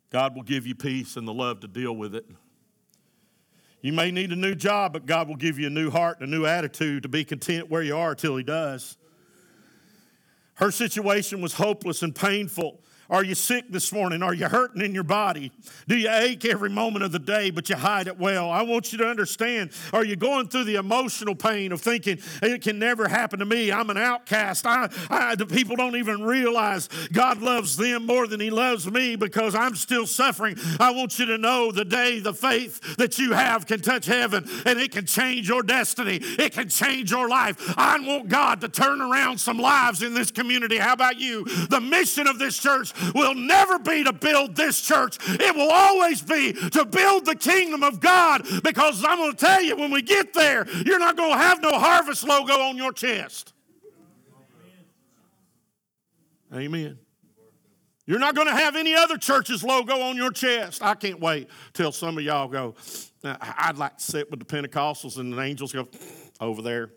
God 0.10 0.36
will 0.36 0.42
give 0.42 0.66
you 0.66 0.74
peace 0.74 1.16
and 1.16 1.28
the 1.28 1.34
love 1.34 1.60
to 1.60 1.68
deal 1.68 1.96
with 1.96 2.16
it. 2.16 2.26
You 3.82 3.94
may 3.94 4.10
need 4.10 4.32
a 4.32 4.36
new 4.36 4.56
job, 4.56 4.94
but 4.94 5.06
God 5.06 5.28
will 5.28 5.36
give 5.36 5.60
you 5.60 5.68
a 5.68 5.70
new 5.70 5.92
heart 5.92 6.22
and 6.22 6.28
a 6.28 6.32
new 6.32 6.46
attitude 6.48 7.04
to 7.04 7.10
be 7.10 7.24
content 7.24 7.70
where 7.70 7.84
you 7.84 7.96
are 7.96 8.16
till 8.16 8.36
He 8.36 8.44
does. 8.44 8.98
Her 10.56 10.72
situation 10.72 11.40
was 11.40 11.54
hopeless 11.54 12.02
and 12.02 12.16
painful. 12.16 12.82
Are 13.14 13.24
you 13.24 13.36
sick 13.36 13.66
this 13.70 13.94
morning? 13.94 14.24
Are 14.24 14.34
you 14.34 14.48
hurting 14.48 14.82
in 14.82 14.96
your 14.96 15.04
body? 15.04 15.52
Do 15.88 15.96
you 15.96 16.10
ache 16.10 16.46
every 16.46 16.72
moment 16.72 17.06
of 17.06 17.12
the 17.12 17.20
day, 17.20 17.52
but 17.52 17.70
you 17.70 17.76
hide 17.76 18.08
it 18.08 18.18
well? 18.18 18.50
I 18.50 18.64
want 18.64 18.92
you 18.92 18.98
to 18.98 19.08
understand. 19.08 19.70
Are 19.94 20.04
you 20.04 20.16
going 20.16 20.48
through 20.48 20.64
the 20.64 20.78
emotional 20.78 21.36
pain 21.36 21.72
of 21.72 21.80
thinking 21.80 22.18
it 22.42 22.64
can 22.64 22.80
never 22.80 23.08
happen 23.08 23.38
to 23.38 23.46
me? 23.46 23.72
I'm 23.72 23.92
an 23.92 24.00
outcast. 24.00 24.66
I, 24.66 24.90
I, 25.12 25.36
the 25.36 25.46
people 25.46 25.76
don't 25.76 25.96
even 25.96 26.24
realize 26.24 26.90
God 27.12 27.40
loves 27.40 27.78
them 27.78 28.08
more 28.08 28.26
than 28.26 28.40
He 28.40 28.50
loves 28.50 28.90
me 28.90 29.16
because 29.16 29.54
I'm 29.54 29.76
still 29.76 30.08
suffering. 30.08 30.58
I 30.80 30.90
want 30.90 31.20
you 31.20 31.28
to 31.28 31.38
know 31.38 31.72
the 31.72 31.86
day 31.86 32.20
the 32.20 32.34
faith 32.34 32.98
that 32.98 33.20
you 33.20 33.34
have 33.34 33.68
can 33.68 33.80
touch 33.82 34.08
heaven 34.08 34.50
and 34.66 34.80
it 34.80 34.92
can 34.92 35.06
change 35.06 35.48
your 35.48 35.62
destiny. 35.62 36.16
It 36.16 36.54
can 36.54 36.68
change 36.68 37.12
your 37.12 37.30
life. 37.30 37.76
I 37.78 38.00
want 38.00 38.30
God 38.30 38.60
to 38.62 38.70
turn 38.70 39.02
around 39.02 39.38
some 39.38 39.60
lives 39.60 40.02
in 40.02 40.16
this 40.16 40.32
community. 40.32 40.80
How 40.80 40.94
about 40.94 41.20
you? 41.20 41.46
The 41.46 41.80
mission 41.80 42.26
of 42.26 42.40
this 42.40 42.58
church 42.58 42.92
will 43.14 43.36
never 43.36 43.80
be 43.80 44.04
to 44.04 44.14
build 44.14 44.56
this 44.56 44.82
church. 44.82 45.18
It 45.22 45.56
will 45.56 45.72
always 45.72 46.22
be 46.22 46.54
to 46.54 46.86
build 46.86 47.26
the 47.26 47.36
kingdom 47.36 47.84
of 47.84 48.00
God 48.00 48.46
because 48.64 49.04
I'm 49.04 49.18
going 49.18 49.32
to 49.32 49.38
tell 49.38 49.62
you 49.62 49.76
when 49.76 49.92
we 49.92 50.02
get 50.02 50.34
there, 50.34 50.68
you're 50.86 51.00
not 51.00 51.18
going 51.18 51.32
to 51.32 51.38
have 51.38 51.62
no 51.62 51.78
harvest 51.80 52.24
logo 52.24 52.54
on 52.54 52.78
your 52.78 52.94
chest. 52.94 53.54
Amen. 56.54 57.00
You're 58.06 58.20
not 58.20 58.36
going 58.36 58.48
to 58.48 58.56
have 58.56 58.76
any 58.76 58.94
other 58.94 59.18
church's 59.18 59.64
logo 59.64 60.02
on 60.02 60.18
your 60.18 60.32
chest. 60.32 60.84
I 60.84 60.94
can't 60.94 61.20
wait 61.20 61.50
till 61.72 61.92
some 61.92 62.18
of 62.18 62.24
y'all 62.24 62.50
go, 62.50 62.76
I'd 63.24 63.78
like 63.78 63.98
to 63.98 64.04
sit 64.04 64.30
with 64.30 64.40
the 64.40 64.46
Pentecostals 64.46 65.18
and 65.18 65.32
the 65.32 65.40
angels 65.42 65.72
go, 65.72 65.88
over 66.42 66.62
there. 66.62 66.90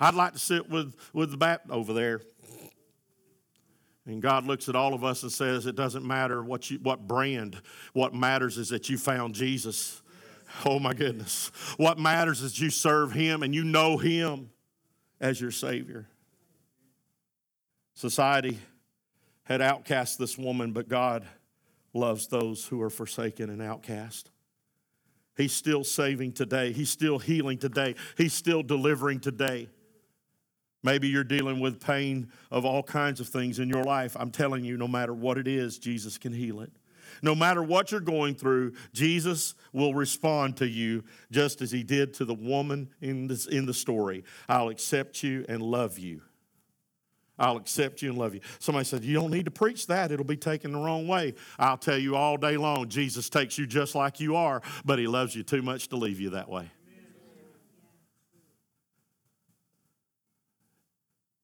I'd 0.00 0.14
like 0.14 0.32
to 0.32 0.38
sit 0.40 0.68
with, 0.68 0.96
with 1.12 1.30
the 1.30 1.36
Baptist 1.36 1.72
over 1.72 1.92
there. 1.92 2.22
And 4.06 4.20
God 4.20 4.46
looks 4.46 4.68
at 4.68 4.74
all 4.74 4.94
of 4.94 5.04
us 5.04 5.22
and 5.22 5.30
says, 5.30 5.66
It 5.66 5.76
doesn't 5.76 6.04
matter 6.04 6.42
what, 6.42 6.70
you, 6.70 6.78
what 6.82 7.06
brand, 7.06 7.60
what 7.92 8.14
matters 8.14 8.58
is 8.58 8.70
that 8.70 8.88
you 8.88 8.98
found 8.98 9.34
Jesus. 9.34 10.02
Oh 10.64 10.78
my 10.78 10.92
goodness. 10.92 11.50
What 11.78 11.98
matters 11.98 12.42
is 12.42 12.60
you 12.60 12.68
serve 12.68 13.12
Him 13.12 13.42
and 13.42 13.54
you 13.54 13.64
know 13.64 13.96
Him 13.96 14.50
as 15.20 15.40
your 15.40 15.50
Savior. 15.50 16.08
Society 17.94 18.58
had 19.44 19.62
outcast 19.62 20.18
this 20.18 20.36
woman, 20.36 20.72
but 20.72 20.88
God 20.88 21.26
loves 21.94 22.26
those 22.26 22.66
who 22.66 22.82
are 22.82 22.90
forsaken 22.90 23.50
and 23.50 23.62
outcast. 23.62 24.30
He's 25.36 25.52
still 25.52 25.84
saving 25.84 26.32
today, 26.32 26.72
He's 26.72 26.90
still 26.90 27.18
healing 27.18 27.58
today, 27.58 27.94
He's 28.16 28.34
still 28.34 28.62
delivering 28.62 29.20
today. 29.20 29.68
Maybe 30.82 31.08
you're 31.08 31.24
dealing 31.24 31.60
with 31.60 31.80
pain 31.80 32.30
of 32.50 32.64
all 32.64 32.82
kinds 32.82 33.20
of 33.20 33.28
things 33.28 33.58
in 33.58 33.68
your 33.68 33.84
life. 33.84 34.16
I'm 34.18 34.30
telling 34.30 34.64
you, 34.64 34.76
no 34.76 34.88
matter 34.88 35.14
what 35.14 35.38
it 35.38 35.46
is, 35.46 35.78
Jesus 35.78 36.18
can 36.18 36.32
heal 36.32 36.60
it. 36.60 36.72
No 37.22 37.34
matter 37.34 37.62
what 37.62 37.92
you're 37.92 38.00
going 38.00 38.34
through, 38.34 38.72
Jesus 38.92 39.54
will 39.72 39.94
respond 39.94 40.56
to 40.56 40.66
you 40.66 41.04
just 41.30 41.62
as 41.62 41.70
he 41.70 41.82
did 41.82 42.14
to 42.14 42.24
the 42.24 42.34
woman 42.34 42.88
in, 43.00 43.28
this, 43.28 43.46
in 43.46 43.66
the 43.66 43.74
story. 43.74 44.24
I'll 44.48 44.70
accept 44.70 45.22
you 45.22 45.44
and 45.48 45.62
love 45.62 45.98
you. 45.98 46.22
I'll 47.38 47.56
accept 47.56 48.02
you 48.02 48.10
and 48.10 48.18
love 48.18 48.34
you. 48.34 48.40
Somebody 48.58 48.84
said, 48.84 49.04
You 49.04 49.14
don't 49.14 49.30
need 49.30 49.46
to 49.46 49.50
preach 49.50 49.86
that. 49.88 50.12
It'll 50.12 50.24
be 50.24 50.36
taken 50.36 50.72
the 50.72 50.78
wrong 50.78 51.08
way. 51.08 51.34
I'll 51.58 51.78
tell 51.78 51.98
you 51.98 52.14
all 52.14 52.36
day 52.36 52.56
long, 52.56 52.88
Jesus 52.88 53.28
takes 53.28 53.56
you 53.56 53.66
just 53.66 53.94
like 53.94 54.20
you 54.20 54.36
are, 54.36 54.62
but 54.84 54.98
he 54.98 55.06
loves 55.06 55.34
you 55.34 55.42
too 55.42 55.62
much 55.62 55.88
to 55.88 55.96
leave 55.96 56.20
you 56.20 56.30
that 56.30 56.48
way. 56.48 56.70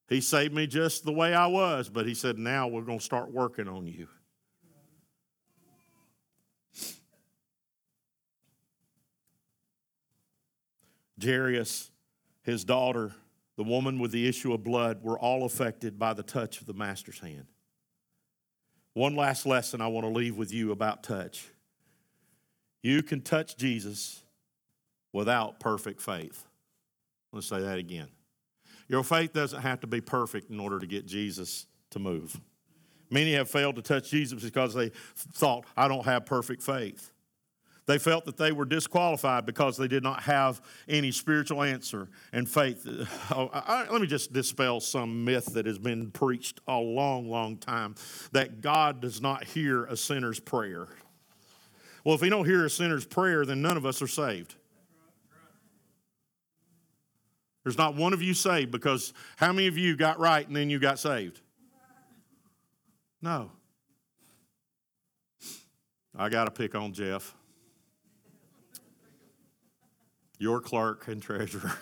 He 0.08 0.22
saved 0.22 0.54
me 0.54 0.66
just 0.66 1.04
the 1.04 1.12
way 1.12 1.34
I 1.34 1.46
was, 1.46 1.90
but 1.90 2.06
he 2.06 2.14
said, 2.14 2.38
now 2.38 2.66
we're 2.66 2.82
going 2.82 2.98
to 2.98 3.04
start 3.04 3.30
working 3.30 3.68
on 3.68 3.86
you. 3.86 4.08
Jairus, 11.22 11.90
his 12.42 12.64
daughter, 12.64 13.12
the 13.56 13.64
woman 13.64 13.98
with 13.98 14.12
the 14.12 14.26
issue 14.26 14.54
of 14.54 14.62
blood, 14.64 15.02
were 15.02 15.18
all 15.18 15.44
affected 15.44 15.98
by 15.98 16.14
the 16.14 16.22
touch 16.22 16.60
of 16.60 16.66
the 16.66 16.74
Master's 16.74 17.18
hand. 17.18 17.46
One 18.94 19.14
last 19.14 19.44
lesson 19.44 19.80
I 19.80 19.88
want 19.88 20.06
to 20.06 20.12
leave 20.12 20.36
with 20.36 20.52
you 20.52 20.72
about 20.72 21.02
touch. 21.02 21.48
You 22.82 23.02
can 23.02 23.20
touch 23.20 23.56
Jesus 23.56 24.22
without 25.12 25.60
perfect 25.60 26.00
faith. 26.00 26.44
Let's 27.32 27.48
say 27.48 27.60
that 27.60 27.78
again. 27.78 28.08
Your 28.88 29.04
faith 29.04 29.32
doesn't 29.32 29.60
have 29.60 29.80
to 29.80 29.86
be 29.86 30.00
perfect 30.00 30.50
in 30.50 30.58
order 30.58 30.78
to 30.78 30.86
get 30.86 31.06
Jesus 31.06 31.66
to 31.90 31.98
move. 31.98 32.40
Many 33.10 33.34
have 33.34 33.48
failed 33.48 33.76
to 33.76 33.82
touch 33.82 34.10
Jesus 34.10 34.42
because 34.42 34.74
they 34.74 34.90
thought, 35.14 35.64
I 35.76 35.88
don't 35.88 36.04
have 36.04 36.26
perfect 36.26 36.62
faith. 36.62 37.10
They 37.88 37.98
felt 37.98 38.26
that 38.26 38.36
they 38.36 38.52
were 38.52 38.66
disqualified 38.66 39.46
because 39.46 39.78
they 39.78 39.88
did 39.88 40.02
not 40.02 40.22
have 40.24 40.60
any 40.90 41.10
spiritual 41.10 41.62
answer 41.62 42.10
and 42.32 42.48
faith. 42.48 42.86
Oh, 43.30 43.50
I, 43.52 43.86
let 43.90 44.00
me 44.00 44.06
just 44.06 44.32
dispel 44.32 44.80
some 44.80 45.24
myth 45.24 45.46
that 45.54 45.66
has 45.66 45.78
been 45.78 46.10
preached 46.10 46.60
a 46.66 46.76
long, 46.76 47.30
long 47.30 47.56
time 47.56 47.94
that 48.32 48.60
God 48.60 49.00
does 49.00 49.20
not 49.20 49.44
hear 49.44 49.84
a 49.84 49.96
sinner's 49.96 50.40
prayer. 50.40 50.88
Well, 52.04 52.14
if 52.14 52.20
He 52.20 52.28
don't 52.28 52.46
hear 52.46 52.64
a 52.64 52.70
sinner's 52.70 53.04
prayer, 53.06 53.44
then 53.44 53.62
none 53.62 53.76
of 53.76 53.86
us 53.86 54.00
are 54.02 54.06
saved. 54.06 54.54
There's 57.68 57.76
not 57.76 57.94
one 57.94 58.14
of 58.14 58.22
you 58.22 58.32
saved 58.32 58.70
because 58.70 59.12
how 59.36 59.52
many 59.52 59.66
of 59.66 59.76
you 59.76 59.94
got 59.94 60.18
right 60.18 60.46
and 60.46 60.56
then 60.56 60.70
you 60.70 60.78
got 60.78 60.98
saved? 60.98 61.42
No. 63.20 63.50
I 66.16 66.30
got 66.30 66.44
to 66.46 66.50
pick 66.50 66.74
on 66.74 66.94
Jeff, 66.94 67.34
your 70.38 70.62
clerk 70.62 71.08
and 71.08 71.20
treasurer. 71.20 71.74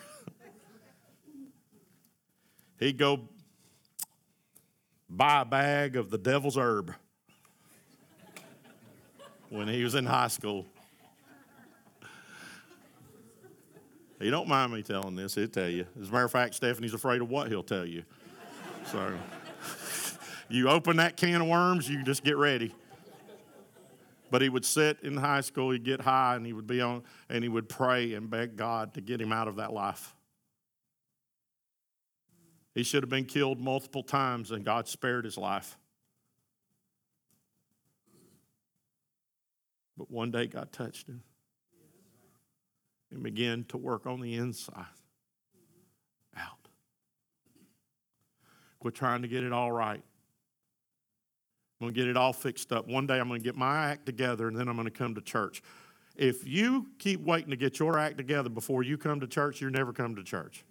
He'd 2.81 2.99
go 2.99 3.29
buy 5.09 5.43
a 5.43 5.45
bag 5.45 5.95
of 5.95 6.11
the 6.11 6.19
devil's 6.19 6.59
herb 6.59 6.97
when 9.51 9.69
he 9.69 9.85
was 9.85 9.95
in 9.95 10.05
high 10.05 10.27
school. 10.27 10.67
He 14.19 14.31
don't 14.31 14.49
mind 14.49 14.73
me 14.73 14.83
telling 14.83 15.15
this, 15.15 15.35
he'll 15.35 15.49
tell 15.49 15.69
you. 15.69 15.87
As 16.01 16.09
a 16.09 16.13
matter 16.13 16.25
of 16.25 16.33
fact, 16.33 16.55
Stephanie's 16.55 16.95
afraid 16.95 17.21
of 17.21 17.29
what 17.29 17.49
he'll 17.49 17.63
tell 17.63 17.85
you. 17.85 18.03
So 18.87 19.15
you 20.49 20.69
open 20.69 20.97
that 20.97 21.17
can 21.17 21.41
of 21.41 21.47
worms, 21.47 21.89
you 21.89 22.03
just 22.03 22.25
get 22.25 22.37
ready. 22.37 22.75
But 24.31 24.43
he 24.43 24.49
would 24.49 24.65
sit 24.65 24.99
in 25.03 25.17
high 25.17 25.43
school, 25.43 25.71
he'd 25.71 25.85
get 25.85 26.01
high, 26.01 26.35
and 26.35 26.47
he 26.47 26.53
would 26.53 26.67
be 26.67 26.81
on, 26.81 27.05
and 27.29 27.45
he 27.45 27.49
would 27.49 27.69
pray 27.69 28.15
and 28.15 28.29
beg 28.29 28.57
God 28.57 28.95
to 28.95 29.01
get 29.01 29.21
him 29.21 29.33
out 29.33 29.49
of 29.49 29.57
that 29.57 29.73
life. 29.73 30.15
He 32.75 32.83
should 32.83 33.03
have 33.03 33.11
been 33.11 33.25
killed 33.25 33.61
multiple 33.61 34.03
times, 34.03 34.51
and 34.51 34.65
God 34.65 34.89
spared 34.89 35.25
his 35.25 35.39
life. 35.39 35.79
But 39.97 40.11
one 40.11 40.31
day 40.31 40.47
God 40.47 40.73
touched 40.73 41.09
him 41.09 41.23
and 43.11 43.23
begin 43.23 43.65
to 43.65 43.77
work 43.77 44.07
on 44.07 44.21
the 44.21 44.35
inside 44.35 44.85
out. 46.37 46.69
Quit 48.79 48.95
trying 48.95 49.23
to 49.23 49.29
get 49.29 49.45
it 49.45 49.53
all 49.53 49.73
right. 49.73 50.03
I'm 51.81 51.87
going 51.87 51.95
to 51.95 52.01
get 52.01 52.09
it 52.09 52.17
all 52.17 52.33
fixed 52.33 52.73
up. 52.73 52.89
One 52.89 53.07
day 53.07 53.19
I'm 53.19 53.29
going 53.29 53.41
to 53.41 53.45
get 53.45 53.55
my 53.55 53.91
act 53.91 54.07
together 54.07 54.49
and 54.49 54.57
then 54.57 54.69
I'm 54.69 54.77
going 54.77 54.87
to 54.87 54.91
come 54.91 55.15
to 55.15 55.21
church. 55.21 55.63
If 56.17 56.47
you 56.47 56.87
keep 56.99 57.21
waiting 57.21 57.51
to 57.51 57.57
get 57.57 57.79
your 57.79 57.99
act 57.99 58.17
together 58.17 58.49
before 58.49 58.83
you 58.83 58.97
come 58.97 59.21
to 59.21 59.27
church, 59.27 59.61
you're 59.61 59.71
never 59.71 59.93
come 59.93 60.17
to 60.17 60.23
church. 60.23 60.65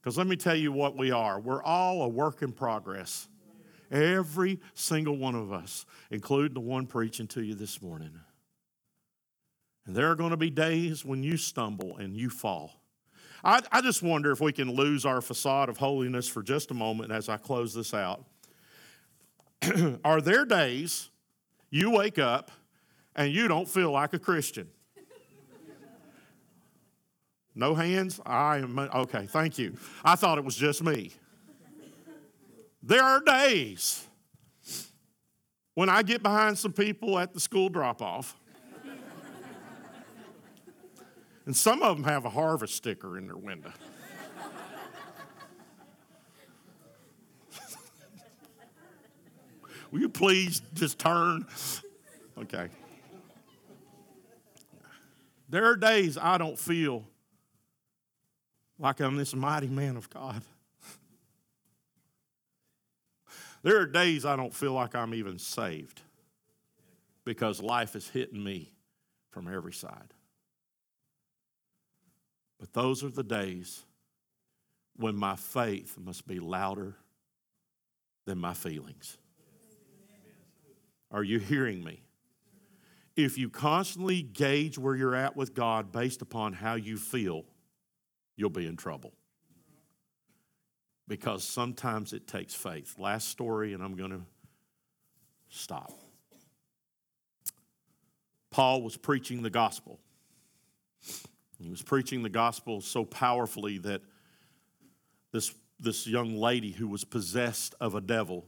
Because 0.00 0.16
let 0.16 0.26
me 0.26 0.36
tell 0.36 0.54
you 0.54 0.70
what 0.70 0.96
we 0.96 1.10
are 1.10 1.40
we're 1.40 1.62
all 1.62 2.02
a 2.02 2.08
work 2.08 2.42
in 2.42 2.52
progress. 2.52 3.28
Every 3.90 4.60
single 4.74 5.16
one 5.16 5.34
of 5.34 5.52
us, 5.52 5.86
including 6.10 6.54
the 6.54 6.60
one 6.60 6.86
preaching 6.86 7.26
to 7.28 7.42
you 7.42 7.54
this 7.54 7.82
morning. 7.82 8.10
And 9.86 9.94
there 9.94 10.10
are 10.10 10.14
going 10.14 10.30
to 10.30 10.36
be 10.36 10.50
days 10.50 11.04
when 11.04 11.22
you 11.22 11.36
stumble 11.36 11.96
and 11.98 12.16
you 12.16 12.30
fall. 12.30 12.80
I, 13.44 13.60
I 13.70 13.82
just 13.82 14.02
wonder 14.02 14.32
if 14.32 14.40
we 14.40 14.52
can 14.52 14.74
lose 14.74 15.04
our 15.04 15.20
facade 15.20 15.68
of 15.68 15.76
holiness 15.76 16.26
for 16.26 16.42
just 16.42 16.70
a 16.70 16.74
moment 16.74 17.12
as 17.12 17.28
I 17.28 17.36
close 17.36 17.74
this 17.74 17.92
out. 17.92 18.24
are 20.04 20.20
there 20.20 20.46
days 20.46 21.10
you 21.70 21.90
wake 21.90 22.18
up 22.18 22.50
and 23.14 23.30
you 23.32 23.46
don't 23.46 23.68
feel 23.68 23.90
like 23.90 24.12
a 24.14 24.18
Christian? 24.18 24.68
No 27.56 27.76
hands? 27.76 28.18
I 28.26 28.56
am 28.56 28.76
okay, 28.76 29.26
thank 29.26 29.58
you. 29.58 29.76
I 30.04 30.16
thought 30.16 30.38
it 30.38 30.44
was 30.44 30.56
just 30.56 30.82
me. 30.82 31.12
There 32.82 33.00
are 33.00 33.20
days 33.20 34.04
when 35.74 35.88
I 35.88 36.02
get 36.02 36.20
behind 36.20 36.58
some 36.58 36.72
people 36.72 37.16
at 37.16 37.32
the 37.32 37.38
school 37.38 37.68
drop 37.68 38.02
off 38.02 38.34
and 41.46 41.56
some 41.56 41.82
of 41.82 41.96
them 41.96 42.04
have 42.04 42.24
a 42.24 42.30
harvest 42.30 42.74
sticker 42.74 43.18
in 43.18 43.26
their 43.26 43.36
window. 43.36 43.72
Will 49.90 50.00
you 50.00 50.08
please 50.08 50.62
just 50.72 50.98
turn? 50.98 51.46
Okay. 52.38 52.68
There 55.48 55.66
are 55.66 55.76
days 55.76 56.16
I 56.16 56.38
don't 56.38 56.58
feel 56.58 57.04
like 58.78 59.00
I'm 59.00 59.16
this 59.16 59.34
mighty 59.34 59.68
man 59.68 59.96
of 59.96 60.08
God. 60.10 60.42
There 63.62 63.80
are 63.80 63.86
days 63.86 64.24
I 64.24 64.36
don't 64.36 64.54
feel 64.54 64.72
like 64.72 64.94
I'm 64.94 65.14
even 65.14 65.38
saved 65.38 66.02
because 67.24 67.62
life 67.62 67.96
is 67.96 68.08
hitting 68.08 68.42
me 68.42 68.72
from 69.30 69.52
every 69.52 69.72
side. 69.72 70.13
But 72.58 72.72
those 72.72 73.04
are 73.04 73.10
the 73.10 73.22
days 73.22 73.84
when 74.96 75.16
my 75.16 75.36
faith 75.36 75.98
must 75.98 76.26
be 76.26 76.40
louder 76.40 76.96
than 78.24 78.38
my 78.38 78.54
feelings. 78.54 79.18
Are 81.10 81.22
you 81.22 81.38
hearing 81.38 81.84
me? 81.84 82.00
If 83.16 83.38
you 83.38 83.48
constantly 83.48 84.22
gauge 84.22 84.76
where 84.78 84.96
you're 84.96 85.14
at 85.14 85.36
with 85.36 85.54
God 85.54 85.92
based 85.92 86.22
upon 86.22 86.52
how 86.52 86.74
you 86.74 86.96
feel, 86.96 87.44
you'll 88.36 88.50
be 88.50 88.66
in 88.66 88.76
trouble. 88.76 89.12
Because 91.06 91.44
sometimes 91.44 92.12
it 92.12 92.26
takes 92.26 92.54
faith. 92.54 92.96
Last 92.98 93.28
story, 93.28 93.74
and 93.74 93.82
I'm 93.82 93.94
going 93.94 94.10
to 94.10 94.22
stop. 95.48 95.92
Paul 98.50 98.82
was 98.82 98.96
preaching 98.96 99.42
the 99.42 99.50
gospel. 99.50 100.00
He 101.60 101.70
was 101.70 101.82
preaching 101.82 102.22
the 102.22 102.28
gospel 102.28 102.80
so 102.80 103.04
powerfully 103.04 103.78
that 103.78 104.02
this, 105.32 105.54
this 105.78 106.06
young 106.06 106.36
lady 106.36 106.72
who 106.72 106.88
was 106.88 107.04
possessed 107.04 107.74
of 107.80 107.94
a 107.94 108.00
devil, 108.00 108.44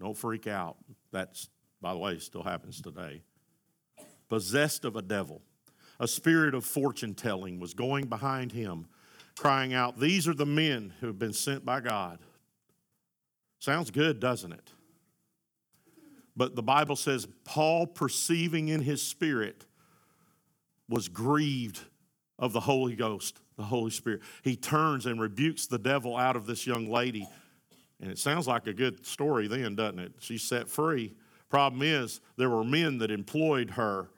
don't 0.00 0.16
freak 0.16 0.46
out. 0.46 0.76
That's, 1.12 1.48
by 1.80 1.92
the 1.92 1.98
way, 1.98 2.18
still 2.18 2.42
happens 2.42 2.80
today. 2.80 3.22
Possessed 4.28 4.84
of 4.84 4.96
a 4.96 5.02
devil, 5.02 5.42
a 5.98 6.08
spirit 6.08 6.54
of 6.54 6.64
fortune 6.64 7.14
telling 7.14 7.60
was 7.60 7.74
going 7.74 8.06
behind 8.06 8.52
him, 8.52 8.86
crying 9.36 9.74
out, 9.74 9.98
These 9.98 10.28
are 10.28 10.34
the 10.34 10.46
men 10.46 10.94
who 11.00 11.06
have 11.06 11.18
been 11.18 11.32
sent 11.32 11.64
by 11.64 11.80
God. 11.80 12.18
Sounds 13.58 13.90
good, 13.90 14.20
doesn't 14.20 14.52
it? 14.52 14.70
But 16.36 16.56
the 16.56 16.62
Bible 16.62 16.96
says, 16.96 17.26
Paul 17.44 17.86
perceiving 17.86 18.68
in 18.68 18.80
his 18.80 19.02
spirit 19.02 19.66
was 20.90 21.08
grieved 21.08 21.80
of 22.38 22.52
the 22.52 22.60
Holy 22.60 22.96
Ghost, 22.96 23.40
the 23.56 23.62
Holy 23.62 23.90
Spirit. 23.90 24.20
He 24.42 24.56
turns 24.56 25.06
and 25.06 25.20
rebukes 25.20 25.66
the 25.66 25.78
devil 25.78 26.16
out 26.16 26.36
of 26.36 26.46
this 26.46 26.66
young 26.66 26.90
lady. 26.90 27.26
And 28.00 28.10
it 28.10 28.18
sounds 28.18 28.48
like 28.48 28.66
a 28.66 28.72
good 28.72 29.06
story 29.06 29.46
then, 29.46 29.76
doesn't 29.76 30.00
it? 30.00 30.12
She's 30.18 30.42
set 30.42 30.68
free. 30.68 31.14
Problem 31.48 31.82
is, 31.82 32.20
there 32.36 32.50
were 32.50 32.64
men 32.64 32.98
that 32.98 33.10
employed 33.10 33.70
her. 33.70 34.08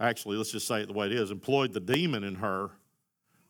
Actually, 0.00 0.36
let's 0.36 0.52
just 0.52 0.66
say 0.66 0.80
it 0.80 0.88
the 0.88 0.92
way 0.92 1.06
it 1.06 1.12
is 1.12 1.30
employed 1.30 1.72
the 1.72 1.80
demon 1.80 2.24
in 2.24 2.34
her 2.36 2.70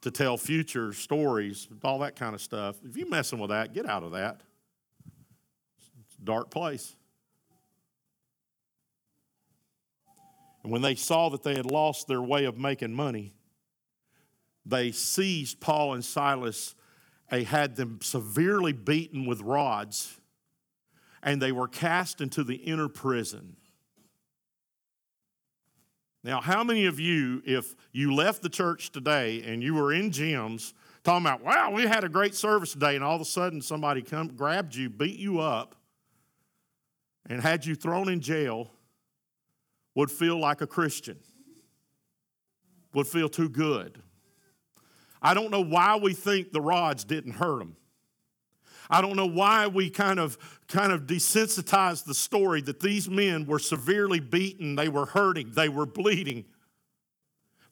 to 0.02 0.10
tell 0.10 0.36
future 0.36 0.92
stories, 0.92 1.68
all 1.82 2.00
that 2.00 2.16
kind 2.16 2.34
of 2.34 2.40
stuff. 2.40 2.76
If 2.84 2.96
you're 2.96 3.08
messing 3.08 3.38
with 3.38 3.50
that, 3.50 3.72
get 3.72 3.86
out 3.86 4.02
of 4.02 4.12
that. 4.12 4.40
It's 5.76 6.18
a 6.18 6.24
dark 6.24 6.50
place. 6.50 6.94
And 10.66 10.72
when 10.72 10.82
they 10.82 10.96
saw 10.96 11.28
that 11.28 11.44
they 11.44 11.54
had 11.54 11.70
lost 11.70 12.08
their 12.08 12.20
way 12.20 12.44
of 12.44 12.58
making 12.58 12.92
money, 12.92 13.32
they 14.64 14.90
seized 14.90 15.60
Paul 15.60 15.94
and 15.94 16.04
Silas. 16.04 16.74
They 17.30 17.44
had 17.44 17.76
them 17.76 18.00
severely 18.02 18.72
beaten 18.72 19.26
with 19.26 19.40
rods, 19.42 20.18
and 21.22 21.40
they 21.40 21.52
were 21.52 21.68
cast 21.68 22.20
into 22.20 22.42
the 22.42 22.56
inner 22.56 22.88
prison. 22.88 23.54
Now, 26.24 26.40
how 26.40 26.64
many 26.64 26.86
of 26.86 26.98
you, 26.98 27.42
if 27.46 27.76
you 27.92 28.12
left 28.12 28.42
the 28.42 28.48
church 28.48 28.90
today 28.90 29.44
and 29.46 29.62
you 29.62 29.72
were 29.72 29.92
in 29.92 30.10
gyms 30.10 30.72
talking 31.04 31.24
about, 31.24 31.44
wow, 31.44 31.70
we 31.70 31.82
had 31.82 32.02
a 32.02 32.08
great 32.08 32.34
service 32.34 32.72
today, 32.72 32.96
and 32.96 33.04
all 33.04 33.14
of 33.14 33.20
a 33.20 33.24
sudden 33.24 33.62
somebody 33.62 34.02
come 34.02 34.34
grabbed 34.34 34.74
you, 34.74 34.90
beat 34.90 35.16
you 35.16 35.38
up, 35.38 35.76
and 37.30 37.40
had 37.40 37.64
you 37.64 37.76
thrown 37.76 38.08
in 38.08 38.18
jail, 38.18 38.72
would 39.96 40.10
feel 40.10 40.38
like 40.38 40.60
a 40.60 40.66
Christian, 40.66 41.18
would 42.94 43.08
feel 43.08 43.28
too 43.28 43.48
good. 43.48 44.00
I 45.20 45.34
don't 45.34 45.50
know 45.50 45.64
why 45.64 45.96
we 45.96 46.12
think 46.12 46.52
the 46.52 46.60
rods 46.60 47.02
didn't 47.02 47.32
hurt 47.32 47.58
them. 47.58 47.76
I 48.88 49.00
don't 49.00 49.16
know 49.16 49.26
why 49.26 49.66
we 49.66 49.90
kind 49.90 50.20
of 50.20 50.38
kind 50.68 50.92
of 50.92 51.06
desensitized 51.06 52.04
the 52.04 52.14
story 52.14 52.60
that 52.62 52.78
these 52.78 53.08
men 53.10 53.46
were 53.46 53.58
severely 53.58 54.20
beaten, 54.20 54.76
they 54.76 54.88
were 54.88 55.06
hurting, 55.06 55.50
they 55.52 55.68
were 55.68 55.86
bleeding 55.86 56.44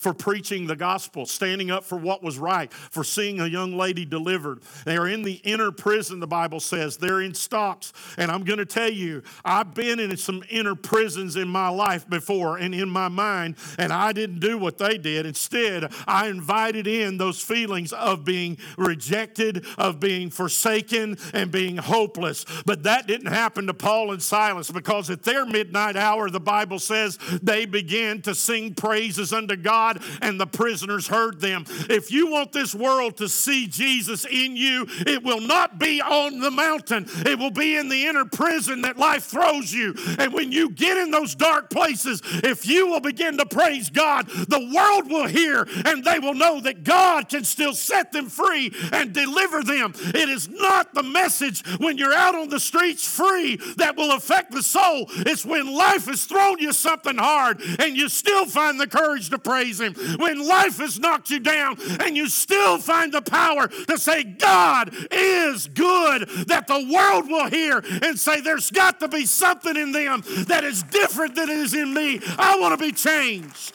for 0.04 0.12
preaching 0.12 0.66
the 0.66 0.76
gospel, 0.76 1.24
standing 1.24 1.70
up 1.70 1.82
for 1.82 1.96
what 1.96 2.22
was 2.22 2.36
right, 2.36 2.70
for 2.70 3.02
seeing 3.02 3.40
a 3.40 3.46
young 3.46 3.74
lady 3.74 4.04
delivered. 4.04 4.60
They 4.84 4.98
are 4.98 5.08
in 5.08 5.22
the 5.22 5.40
inner 5.44 5.72
prison, 5.72 6.20
the 6.20 6.26
Bible 6.26 6.60
says. 6.60 6.98
They're 6.98 7.22
in 7.22 7.32
stocks. 7.32 7.94
And 8.18 8.30
I'm 8.30 8.44
going 8.44 8.58
to 8.58 8.66
tell 8.66 8.90
you, 8.90 9.22
I've 9.46 9.72
been 9.72 9.98
in 9.98 10.14
some 10.18 10.44
inner 10.50 10.74
prisons 10.74 11.36
in 11.36 11.48
my 11.48 11.70
life 11.70 12.06
before 12.06 12.58
and 12.58 12.74
in 12.74 12.90
my 12.90 13.08
mind, 13.08 13.56
and 13.78 13.94
I 13.94 14.12
didn't 14.12 14.40
do 14.40 14.58
what 14.58 14.76
they 14.76 14.98
did. 14.98 15.24
Instead, 15.24 15.90
I 16.06 16.28
invited 16.28 16.86
in 16.86 17.16
those 17.16 17.40
feelings 17.40 17.94
of 17.94 18.26
being 18.26 18.58
rejected, 18.76 19.64
of 19.78 20.00
being 20.00 20.28
forsaken, 20.28 21.16
and 21.32 21.50
being 21.50 21.78
hopeless. 21.78 22.44
But 22.66 22.82
that 22.82 23.06
didn't 23.06 23.32
happen 23.32 23.66
to 23.68 23.74
Paul 23.74 24.12
and 24.12 24.22
Silas 24.22 24.70
because 24.70 25.08
at 25.08 25.22
their 25.22 25.46
midnight 25.46 25.96
hour, 25.96 26.28
the 26.28 26.40
Bible 26.40 26.78
says 26.78 27.18
they 27.42 27.64
began 27.64 28.20
to 28.20 28.34
sing 28.34 28.74
praises 28.74 29.32
unto 29.32 29.56
God 29.56 29.93
And 30.22 30.40
the 30.40 30.46
prisoners 30.46 31.06
heard 31.06 31.40
them. 31.40 31.64
If 31.90 32.10
you 32.10 32.30
want 32.30 32.52
this 32.52 32.74
world 32.74 33.16
to 33.18 33.28
see 33.28 33.66
Jesus 33.66 34.24
in 34.24 34.56
you, 34.56 34.86
it 34.88 35.22
will 35.22 35.40
not 35.40 35.78
be 35.78 36.00
on 36.00 36.40
the 36.40 36.50
mountain, 36.50 37.06
it 37.26 37.38
will 37.38 37.50
be 37.50 37.76
in 37.76 37.88
the 37.88 38.06
inner 38.06 38.24
prison 38.24 38.82
that 38.82 38.98
life 38.98 39.24
throws 39.24 39.72
you. 39.72 39.94
And 40.18 40.32
when 40.32 40.52
you 40.52 40.70
get 40.70 40.96
in 40.96 41.10
those 41.10 41.34
dark 41.34 41.70
places, 41.70 42.20
if 42.24 42.66
you 42.66 42.88
will 42.88 43.00
begin 43.00 43.38
to 43.38 43.46
praise 43.46 43.90
God, 43.90 44.26
the 44.28 44.72
world 44.74 45.10
will 45.10 45.26
hear 45.26 45.66
and 45.84 46.04
they 46.04 46.18
will 46.18 46.34
know 46.34 46.60
that 46.60 46.84
God 46.84 47.28
can 47.28 47.44
still 47.44 47.74
set 47.74 48.12
them 48.12 48.28
free 48.28 48.72
and 48.92 49.12
deliver 49.12 49.62
them. 49.62 49.92
It 49.96 50.28
is 50.28 50.48
not 50.48 50.94
the 50.94 51.02
message 51.02 51.62
when 51.78 51.98
you're 51.98 52.14
out 52.14 52.34
on 52.34 52.48
the 52.48 52.60
streets 52.60 53.06
free 53.06 53.56
that 53.76 53.96
will 53.96 54.12
affect 54.12 54.52
the 54.52 54.62
soul. 54.62 55.06
It's 55.10 55.44
when 55.44 55.72
life 55.74 56.06
has 56.06 56.24
thrown 56.24 56.58
you 56.58 56.72
something 56.72 57.16
hard 57.16 57.60
and 57.78 57.96
you 57.96 58.08
still 58.08 58.46
find 58.46 58.78
the 58.78 58.86
courage 58.86 59.30
to 59.30 59.38
praise 59.38 59.73
When 59.80 60.46
life 60.46 60.78
has 60.78 60.98
knocked 60.98 61.30
you 61.30 61.40
down 61.40 61.76
and 62.00 62.16
you 62.16 62.28
still 62.28 62.78
find 62.78 63.12
the 63.12 63.22
power 63.22 63.68
to 63.68 63.98
say, 63.98 64.24
God 64.24 64.94
is 65.10 65.68
good, 65.68 66.28
that 66.48 66.66
the 66.66 66.90
world 66.92 67.28
will 67.28 67.48
hear 67.48 67.82
and 68.02 68.18
say, 68.18 68.40
There's 68.40 68.70
got 68.70 69.00
to 69.00 69.08
be 69.08 69.26
something 69.26 69.76
in 69.76 69.92
them 69.92 70.22
that 70.46 70.64
is 70.64 70.82
different 70.82 71.34
than 71.34 71.50
it 71.50 71.58
is 71.58 71.74
in 71.74 71.92
me. 71.92 72.20
I 72.38 72.58
want 72.58 72.78
to 72.78 72.84
be 72.84 72.92
changed. 72.92 73.74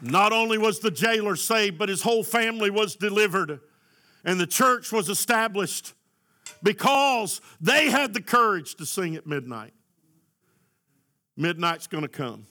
Not 0.00 0.32
only 0.32 0.58
was 0.58 0.80
the 0.80 0.90
jailer 0.90 1.36
saved, 1.36 1.78
but 1.78 1.88
his 1.88 2.02
whole 2.02 2.22
family 2.22 2.70
was 2.70 2.94
delivered, 2.94 3.60
and 4.24 4.38
the 4.38 4.46
church 4.46 4.92
was 4.92 5.08
established 5.08 5.94
because 6.62 7.40
they 7.60 7.90
had 7.90 8.12
the 8.12 8.20
courage 8.20 8.74
to 8.76 8.86
sing 8.86 9.16
at 9.16 9.26
midnight. 9.26 9.72
Midnight's 11.36 11.86
going 11.86 12.02
to 12.02 12.08
come 12.08 12.46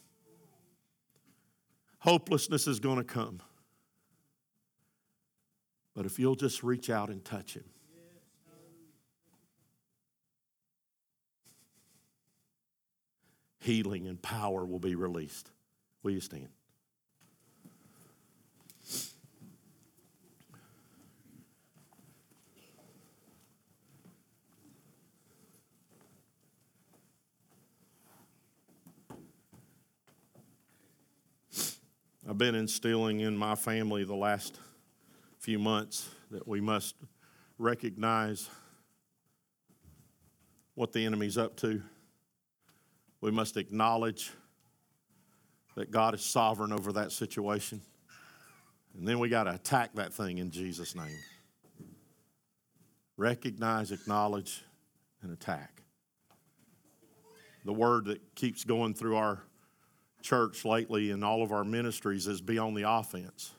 hopelessness 2.03 2.67
is 2.67 2.81
going 2.81 2.97
to 2.97 3.03
come. 3.03 3.41
But 5.95 6.05
if 6.05 6.19
you'll 6.19 6.35
just 6.35 6.61
reach 6.61 6.89
out 6.89 7.09
and 7.09 7.23
touch 7.23 7.53
him, 7.53 7.63
healing 13.61 14.07
and 14.07 14.21
power 14.21 14.65
will 14.65 14.79
be 14.79 14.95
released. 14.95 15.49
Will 16.01 16.11
you 16.11 16.19
stand? 16.19 16.49
I've 32.25 32.37
been 32.37 32.55
instilling 32.55 33.19
in 33.19 33.35
my 33.35 33.53
family 33.53 34.05
the 34.05 34.15
last 34.15 34.57
few 35.39 35.59
months 35.59 36.09
that 36.31 36.47
we 36.47 36.61
must 36.61 36.95
recognize 37.57 38.49
what 40.73 40.93
the 40.93 41.05
enemy's 41.05 41.37
up 41.37 41.57
to. 41.57 41.81
We 43.19 43.29
must 43.31 43.57
acknowledge 43.57 44.31
that 45.75 45.91
God 45.91 46.15
is 46.15 46.21
sovereign 46.23 46.71
over 46.71 46.93
that 46.93 47.11
situation. 47.11 47.81
And 48.97 49.05
then 49.05 49.19
we 49.19 49.27
got 49.27 49.43
to 49.43 49.55
attack 49.55 49.93
that 49.95 50.13
thing 50.13 50.37
in 50.37 50.49
Jesus' 50.49 50.95
name. 50.95 51.19
Recognize, 53.17 53.91
acknowledge, 53.91 54.63
and 55.21 55.33
attack. 55.33 55.83
The 57.65 57.73
word 57.73 58.05
that 58.05 58.33
keeps 58.35 58.63
going 58.63 58.93
through 58.93 59.17
our 59.17 59.43
church 60.23 60.65
lately 60.65 61.11
in 61.11 61.23
all 61.23 61.43
of 61.43 61.51
our 61.51 61.63
ministries 61.63 62.25
is 62.27 62.41
be 62.41 62.57
on 62.57 62.73
the 62.73 62.89
offense. 62.89 63.51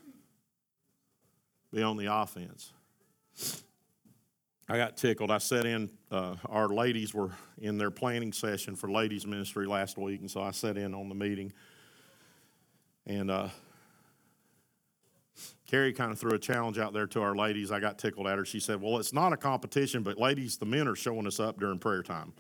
Be 1.73 1.83
on 1.83 1.97
the 1.97 2.13
offense. 2.13 2.73
I 4.69 4.79
got 4.79 4.97
tickled. 4.97 5.31
I 5.31 5.39
sat 5.39 5.67
in, 5.67 5.91
uh, 6.11 6.37
our 6.49 6.69
ladies 6.69 7.13
were 7.13 7.31
in 7.59 7.77
their 7.77 7.91
planning 7.91 8.33
session 8.33 8.75
for 8.75 8.91
ladies' 8.91 9.27
ministry 9.27 9.67
last 9.67 9.99
week, 9.99 10.21
and 10.21 10.31
so 10.31 10.41
I 10.41 10.53
sat 10.53 10.79
in 10.79 10.95
on 10.95 11.11
the 11.11 11.15
meeting. 11.15 11.53
And 13.07 13.31
uh, 13.31 13.49
Carrie 15.67 15.93
kind 15.93 16.13
of 16.13 16.19
threw 16.19 16.33
a 16.33 16.39
challenge 16.39 16.79
out 16.79 16.95
there 16.95 17.07
to 17.09 17.21
our 17.21 17.35
ladies. 17.35 17.71
I 17.71 17.79
got 17.79 17.99
tickled 17.99 18.27
at 18.27 18.39
her. 18.39 18.45
She 18.47 18.61
said, 18.61 18.81
Well, 18.81 18.99
it's 18.99 19.13
not 19.13 19.35
a 19.35 19.37
competition, 19.37 20.03
but 20.03 20.19
ladies, 20.19 20.57
the 20.57 20.67
men 20.67 20.89
are 20.89 20.97
showing 20.97 21.27
us 21.27 21.39
up 21.39 21.61
during 21.61 21.79
prayer 21.79 22.03
time. 22.03 22.33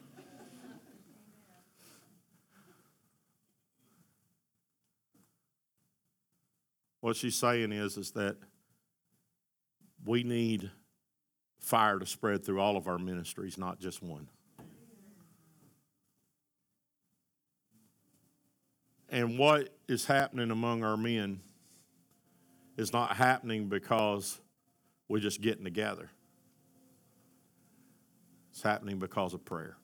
What 7.05 7.17
she's 7.17 7.37
saying 7.37 7.71
is, 7.71 7.99
is 7.99 8.13
that 8.13 8.39
we 10.07 10.23
need 10.23 10.71
fire 11.61 11.99
to 11.99 12.07
spread 12.07 12.47
through 12.47 12.61
all 12.61 12.79
of 12.79 12.89
our 12.89 12.99
ministries, 12.99 13.59
not 13.59 13.79
just 13.79 14.03
one. 14.03 14.27
And 19.11 19.39
what 19.39 19.69
is 19.87 20.07
happening 20.07 20.51
among 20.51 20.83
our 20.83 20.97
men 20.97 21.41
is 22.79 22.95
not 22.95 23.15
happening 23.15 23.69
because 23.69 24.41
we're 25.07 25.19
just 25.19 25.43
getting 25.43 25.65
together. 25.65 26.09
It's 28.51 28.63
happening 28.63 28.99
because 28.99 29.35
of 29.35 29.45
prayer. 29.45 29.77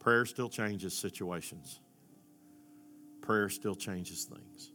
Prayer 0.00 0.24
still 0.24 0.48
changes 0.48 0.96
situations. 0.96 1.80
Prayer 3.22 3.48
still 3.48 3.74
changes 3.74 4.24
things. 4.24 4.72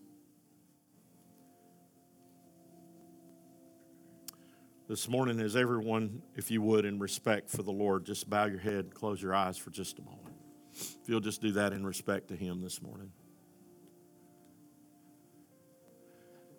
This 4.88 5.10
morning, 5.10 5.42
as 5.42 5.58
everyone, 5.58 6.22
if 6.38 6.50
you 6.50 6.62
would, 6.62 6.86
in 6.86 6.98
respect 6.98 7.50
for 7.50 7.62
the 7.62 7.74
Lord, 7.74 8.06
just 8.06 8.30
bow 8.30 8.46
your 8.46 8.60
head, 8.60 8.86
and 8.86 8.94
close 8.94 9.22
your 9.22 9.36
eyes 9.36 9.58
for 9.58 9.70
just 9.70 10.00
a 10.00 10.02
moment. 10.02 10.36
If 10.74 10.98
you'll 11.08 11.20
just 11.20 11.42
do 11.42 11.52
that 11.52 11.74
in 11.74 11.86
respect 11.86 12.30
to 12.30 12.38
Him 12.38 12.62
this 12.62 12.82
morning. 12.82 13.12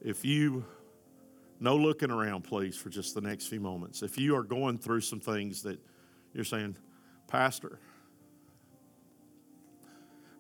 If 0.03 0.27
you, 0.27 0.67
no 1.59 1.75
looking 1.75 2.11
around, 2.11 2.43
please, 2.43 2.77
for 2.77 2.91
just 2.91 3.15
the 3.15 3.23
next 3.23 3.47
few 3.47 3.61
moments. 3.61 4.03
If 4.03 4.19
you 4.19 4.37
are 4.37 4.43
going 4.43 4.77
through 4.77 5.01
some 5.01 5.21
things 5.21 5.63
that 5.63 5.79
you're 6.35 6.45
saying, 6.45 6.77
Pastor, 7.29 7.81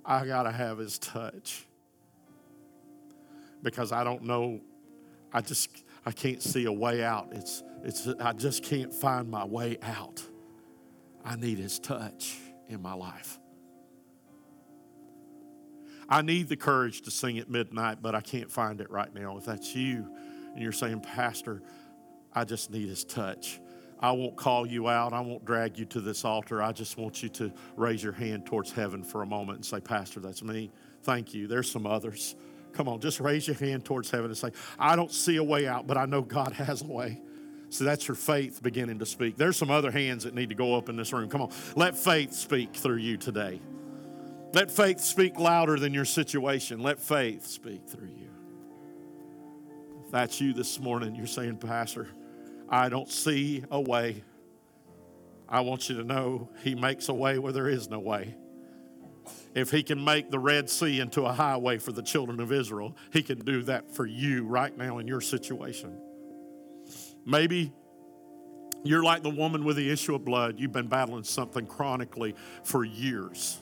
I 0.09 0.25
got 0.25 0.44
to 0.44 0.51
have 0.51 0.79
his 0.79 0.99
touch 0.99 1.66
because 3.62 3.92
I 3.92 4.05
don't 4.05 4.23
know. 4.23 4.61
I 5.35 5.42
just 5.42 5.85
I 6.07 6.12
can't 6.12 6.42
see 6.42 6.64
a 6.64 6.73
way 6.73 7.05
out. 7.05 7.29
It's 7.33 7.62
it's 7.85 8.09
I 8.18 8.33
just 8.33 8.64
can't 8.64 8.92
find 8.92 9.31
my 9.31 9.44
way 9.44 9.77
out. 9.83 10.23
I 11.23 11.37
need 11.37 11.59
his 11.59 11.79
touch 11.79 12.38
in 12.68 12.81
my 12.81 12.94
life. 12.94 13.38
I 16.09 16.23
need 16.23 16.49
the 16.49 16.57
courage 16.57 17.03
to 17.03 17.11
sing 17.11 17.38
at 17.38 17.51
midnight, 17.51 17.99
but 18.01 18.14
I 18.14 18.23
can't 18.23 18.51
find 18.51 18.81
it 18.81 18.90
right 18.90 19.14
now. 19.14 19.37
If 19.37 19.44
that's 19.44 19.75
you 19.75 20.11
and 20.55 20.62
you're 20.62 20.73
saying, 20.73 21.01
Pastor, 21.01 21.62
I 22.33 22.44
just 22.44 22.71
need 22.71 22.88
his 22.88 23.05
touch. 23.05 23.61
I 24.01 24.13
won't 24.13 24.37
call 24.37 24.67
you 24.67 24.89
out. 24.89 25.13
I 25.13 25.21
won't 25.21 25.45
drag 25.45 25.79
you 25.79 25.85
to 25.87 26.01
this 26.01 26.25
altar. 26.25 26.63
I 26.63 26.73
just 26.73 26.97
want 26.97 27.23
you 27.23 27.29
to 27.31 27.53
raise 27.77 28.03
your 28.03 28.13
hand 28.13 28.47
towards 28.47 28.71
heaven 28.71 29.03
for 29.03 29.23
a 29.23 29.27
moment 29.27 29.57
and 29.59 29.67
say, 29.67 29.81
Pastor, 29.81 30.21
that's 30.21 30.43
me. 30.43 30.71
Thank 31.03 31.35
you. 31.35 31.47
There's 31.47 31.71
some 31.71 31.87
others. 31.87 32.37
Come 32.73 32.89
on, 32.89 33.01
just 33.01 33.19
raise 33.19 33.47
your 33.49 33.57
hand 33.57 33.85
towards 33.85 34.11
heaven 34.11 34.27
and 34.27 34.37
say, 34.37 34.51
I 34.79 34.95
don't 34.95 35.11
see 35.11 35.37
a 35.37 35.43
way 35.43 35.67
out, 35.67 35.87
but 35.87 35.97
I 35.97 36.07
know 36.07 36.23
God 36.23 36.53
has 36.55 36.83
a 36.83 36.87
way. 36.87 37.21
So 37.71 37.85
that's 37.85 38.09
your 38.09 38.15
faith 38.15 38.63
beginning 38.63 38.99
to 39.01 39.07
speak. 39.07 39.37
There's 39.37 39.57
some 39.57 39.71
other 39.71 39.91
hands 39.91 40.25
that 40.25 40.35
need 40.35 40.49
to 40.49 40.55
go 40.55 40.77
up 40.77 40.89
in 40.89 40.97
this 40.97 41.13
room. 41.13 41.29
Come 41.29 41.43
on, 41.43 41.53
let 41.77 41.97
faith 41.97 42.33
speak 42.33 42.75
through 42.75 42.97
you 42.97 43.17
today. 43.17 43.61
Let 44.55 44.71
faith 44.71 45.01
speak 45.01 45.39
louder 45.39 45.79
than 45.79 45.93
your 45.93 46.07
situation. 46.07 46.81
Let 46.81 46.99
faith 47.01 47.47
speak 47.47 47.87
through 47.87 48.09
you. 48.09 48.31
If 50.07 50.13
that's 50.13 50.41
you 50.41 50.55
this 50.55 50.81
morning, 50.81 51.15
you're 51.15 51.27
saying, 51.27 51.59
Pastor, 51.59 52.09
I 52.69 52.89
don't 52.89 53.11
see 53.11 53.65
a 53.71 53.81
way. 53.81 54.23
I 55.49 55.61
want 55.61 55.89
you 55.89 55.97
to 55.97 56.05
know 56.05 56.51
He 56.63 56.75
makes 56.75 57.09
a 57.09 57.15
way 57.15 57.39
where 57.39 57.53
there 57.53 57.69
is 57.69 57.89
no 57.89 57.99
way. 57.99 58.35
If 59.55 59.71
He 59.71 59.83
can 59.83 60.05
make 60.05 60.31
the 60.31 60.39
Red 60.39 60.69
Sea 60.69 61.01
into 61.01 61.23
a 61.23 61.33
highway 61.33 61.79
for 61.79 61.93
the 61.93 62.03
children 62.03 62.41
of 62.41 62.53
Israel, 62.53 62.97
He 63.13 63.23
can 63.23 63.39
do 63.39 63.63
that 63.65 63.95
for 63.95 64.07
you 64.07 64.45
right 64.45 64.77
now 64.77 64.99
in 64.99 65.09
your 65.09 65.21
situation. 65.21 65.99
Maybe 67.25 67.73
you're 68.85 69.03
like 69.03 69.23
the 69.23 69.31
woman 69.31 69.65
with 69.65 69.77
the 69.77 69.91
issue 69.91 70.15
of 70.15 70.25
blood. 70.25 70.59
You've 70.59 70.73
been 70.73 70.87
battling 70.87 71.25
something 71.25 71.67
chronically 71.67 72.35
for 72.63 72.85
years. 72.85 73.59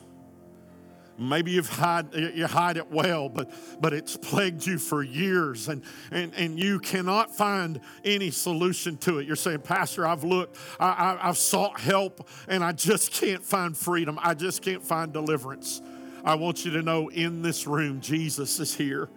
Maybe 1.17 1.51
you've 1.51 1.69
hide, 1.69 2.13
you 2.13 2.45
hide 2.45 2.77
it 2.77 2.91
well, 2.91 3.27
but, 3.27 3.51
but 3.81 3.93
it's 3.93 4.15
plagued 4.15 4.65
you 4.65 4.77
for 4.77 5.01
years 5.01 5.67
and, 5.67 5.81
and, 6.11 6.33
and 6.35 6.59
you 6.59 6.79
cannot 6.79 7.35
find 7.35 7.79
any 8.05 8.29
solution 8.29 8.97
to 8.97 9.19
it. 9.19 9.25
You're 9.25 9.35
saying, 9.35 9.59
Pastor, 9.59 10.05
I've 10.05 10.23
looked, 10.23 10.57
I, 10.79 10.89
I, 10.89 11.29
I've 11.29 11.37
sought 11.37 11.79
help, 11.79 12.27
and 12.47 12.63
I 12.63 12.71
just 12.71 13.11
can't 13.11 13.43
find 13.43 13.75
freedom. 13.75 14.19
I 14.21 14.33
just 14.35 14.61
can't 14.61 14.83
find 14.83 15.11
deliverance. 15.11 15.81
I 16.23 16.35
want 16.35 16.65
you 16.65 16.71
to 16.71 16.81
know 16.81 17.07
in 17.09 17.41
this 17.41 17.65
room, 17.65 18.01
Jesus 18.01 18.59
is 18.59 18.75
here. 18.75 19.09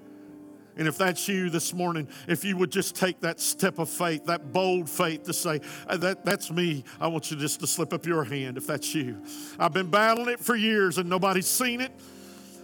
And 0.76 0.87
if 0.88 0.96
that's 0.96 1.28
you 1.28 1.50
this 1.50 1.74
morning, 1.74 2.09
if 2.28 2.44
you 2.44 2.56
would 2.56 2.70
just 2.70 2.94
take 2.94 3.20
that 3.20 3.40
step 3.40 3.78
of 3.78 3.88
faith, 3.88 4.26
that 4.26 4.52
bold 4.52 4.88
faith 4.88 5.24
to 5.24 5.33
say, 5.33 5.61
uh, 5.87 5.96
that, 5.98 6.24
That's 6.24 6.50
me, 6.50 6.85
I 7.00 7.09
want 7.09 7.30
you 7.30 7.37
just 7.37 7.61
to 7.61 7.66
slip 7.66 7.92
up 7.92 8.06
your 8.06 8.24
hand 8.24 8.56
if 8.56 8.66
that's 8.66 8.94
you. 8.94 9.22
I've 9.59 9.72
been 9.72 9.90
battling 9.90 10.28
it 10.28 10.40
for 10.40 10.56
years 10.56 10.98
and 10.98 11.09
nobody's 11.09 11.46
seen 11.48 11.80
it. 11.80 11.92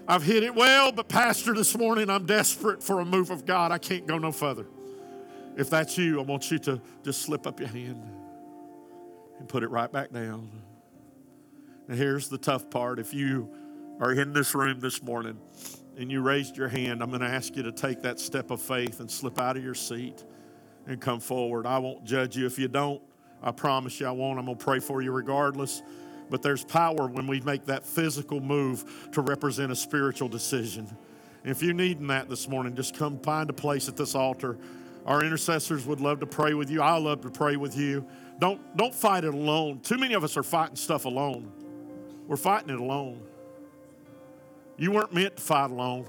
I've 0.08 0.22
hit 0.22 0.44
it 0.44 0.54
well, 0.54 0.92
but 0.92 1.08
Pastor, 1.08 1.52
this 1.52 1.76
morning 1.76 2.08
I'm 2.08 2.26
desperate 2.26 2.82
for 2.82 3.00
a 3.00 3.04
move 3.04 3.30
of 3.30 3.44
God. 3.44 3.72
I 3.72 3.78
can't 3.78 4.06
go 4.06 4.18
no 4.18 4.30
further. 4.30 4.66
If 5.56 5.68
that's 5.68 5.98
you, 5.98 6.20
I 6.20 6.22
want 6.22 6.50
you 6.50 6.58
to 6.60 6.80
just 7.02 7.22
slip 7.22 7.46
up 7.46 7.58
your 7.58 7.68
hand 7.68 8.02
and 9.38 9.48
put 9.48 9.62
it 9.62 9.68
right 9.68 9.90
back 9.90 10.12
down. 10.12 10.50
Now, 11.88 11.96
here's 11.96 12.28
the 12.28 12.38
tough 12.38 12.70
part. 12.70 12.98
If 12.98 13.14
you 13.14 13.48
are 14.00 14.12
in 14.12 14.32
this 14.32 14.54
room 14.54 14.80
this 14.80 15.02
morning 15.02 15.38
and 15.96 16.10
you 16.10 16.20
raised 16.20 16.56
your 16.56 16.68
hand, 16.68 17.02
I'm 17.02 17.08
going 17.08 17.22
to 17.22 17.28
ask 17.28 17.56
you 17.56 17.62
to 17.62 17.72
take 17.72 18.02
that 18.02 18.20
step 18.20 18.50
of 18.50 18.60
faith 18.60 19.00
and 19.00 19.10
slip 19.10 19.38
out 19.38 19.56
of 19.56 19.64
your 19.64 19.74
seat 19.74 20.24
and 20.86 21.00
come 21.00 21.20
forward. 21.20 21.66
I 21.66 21.78
won't 21.78 22.04
judge 22.04 22.36
you 22.36 22.46
if 22.46 22.58
you 22.58 22.68
don't. 22.68 23.02
I 23.42 23.50
promise 23.50 24.00
you 24.00 24.06
I 24.06 24.10
won't. 24.10 24.38
I'm 24.38 24.46
going 24.46 24.58
to 24.58 24.64
pray 24.64 24.78
for 24.78 25.02
you 25.02 25.12
regardless. 25.12 25.82
But 26.28 26.42
there's 26.42 26.64
power 26.64 27.06
when 27.06 27.26
we 27.26 27.40
make 27.40 27.66
that 27.66 27.84
physical 27.84 28.40
move 28.40 29.08
to 29.12 29.20
represent 29.20 29.70
a 29.72 29.76
spiritual 29.76 30.28
decision. 30.28 30.88
If 31.44 31.62
you're 31.62 31.74
needing 31.74 32.08
that 32.08 32.28
this 32.28 32.48
morning, 32.48 32.74
just 32.74 32.96
come 32.96 33.18
find 33.20 33.48
a 33.48 33.52
place 33.52 33.88
at 33.88 33.96
this 33.96 34.14
altar. 34.14 34.58
Our 35.06 35.22
intercessors 35.22 35.86
would 35.86 36.00
love 36.00 36.18
to 36.20 36.26
pray 36.26 36.54
with 36.54 36.68
you. 36.68 36.82
I 36.82 36.98
love 36.98 37.20
to 37.20 37.30
pray 37.30 37.56
with 37.56 37.76
you. 37.76 38.04
Don't, 38.40 38.60
don't 38.76 38.94
fight 38.94 39.24
it 39.24 39.32
alone. 39.32 39.78
Too 39.80 39.96
many 39.96 40.14
of 40.14 40.24
us 40.24 40.36
are 40.36 40.42
fighting 40.42 40.76
stuff 40.76 41.04
alone. 41.04 41.52
We're 42.26 42.36
fighting 42.36 42.70
it 42.70 42.80
alone. 42.80 43.22
You 44.78 44.92
weren't 44.92 45.12
meant 45.12 45.36
to 45.36 45.42
fight 45.42 45.70
alone. 45.70 46.06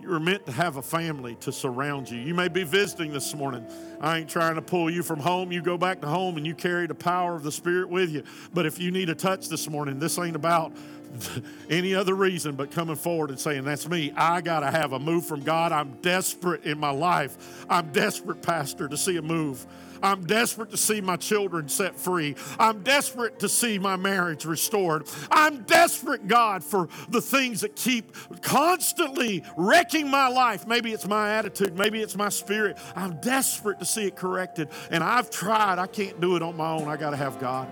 You 0.00 0.10
were 0.10 0.20
meant 0.20 0.44
to 0.46 0.52
have 0.52 0.76
a 0.76 0.82
family 0.82 1.36
to 1.36 1.50
surround 1.50 2.10
you. 2.10 2.18
You 2.18 2.34
may 2.34 2.48
be 2.48 2.64
visiting 2.64 3.12
this 3.12 3.34
morning. 3.34 3.66
I 4.00 4.18
ain't 4.18 4.28
trying 4.28 4.56
to 4.56 4.62
pull 4.62 4.90
you 4.90 5.02
from 5.02 5.18
home. 5.18 5.50
You 5.50 5.62
go 5.62 5.78
back 5.78 6.02
to 6.02 6.06
home 6.06 6.36
and 6.36 6.46
you 6.46 6.54
carry 6.54 6.86
the 6.86 6.94
power 6.94 7.34
of 7.34 7.42
the 7.42 7.52
Spirit 7.52 7.88
with 7.88 8.10
you. 8.10 8.22
But 8.52 8.66
if 8.66 8.78
you 8.78 8.90
need 8.90 9.08
a 9.08 9.14
touch 9.14 9.48
this 9.48 9.70
morning, 9.70 9.98
this 9.98 10.18
ain't 10.18 10.36
about 10.36 10.72
any 11.70 11.94
other 11.94 12.14
reason 12.14 12.56
but 12.56 12.70
coming 12.70 12.96
forward 12.96 13.30
and 13.30 13.40
saying, 13.40 13.64
That's 13.64 13.88
me. 13.88 14.12
I 14.14 14.42
got 14.42 14.60
to 14.60 14.70
have 14.70 14.92
a 14.92 14.98
move 14.98 15.24
from 15.24 15.42
God. 15.42 15.72
I'm 15.72 15.92
desperate 16.02 16.64
in 16.64 16.78
my 16.78 16.90
life. 16.90 17.64
I'm 17.70 17.90
desperate, 17.92 18.42
Pastor, 18.42 18.88
to 18.88 18.96
see 18.98 19.16
a 19.16 19.22
move. 19.22 19.66
I'm 20.02 20.24
desperate 20.26 20.70
to 20.70 20.76
see 20.76 21.00
my 21.00 21.16
children 21.16 21.68
set 21.68 21.96
free. 21.96 22.36
I'm 22.58 22.82
desperate 22.82 23.38
to 23.40 23.48
see 23.48 23.78
my 23.78 23.96
marriage 23.96 24.44
restored. 24.44 25.08
I'm 25.30 25.62
desperate, 25.62 26.28
God, 26.28 26.62
for 26.62 26.88
the 27.08 27.20
things 27.20 27.60
that 27.62 27.76
keep 27.76 28.14
constantly 28.42 29.44
wrecking 29.56 30.08
my 30.08 30.28
life. 30.28 30.66
Maybe 30.66 30.92
it's 30.92 31.06
my 31.06 31.34
attitude, 31.34 31.76
maybe 31.76 32.00
it's 32.00 32.16
my 32.16 32.28
spirit. 32.28 32.78
I'm 32.94 33.20
desperate 33.20 33.78
to 33.80 33.84
see 33.84 34.06
it 34.06 34.16
corrected. 34.16 34.68
And 34.90 35.02
I've 35.02 35.30
tried. 35.30 35.78
I 35.78 35.86
can't 35.86 36.20
do 36.20 36.36
it 36.36 36.42
on 36.42 36.56
my 36.56 36.70
own. 36.70 36.88
I 36.88 36.96
got 36.96 37.10
to 37.10 37.16
have 37.16 37.40
God. 37.40 37.68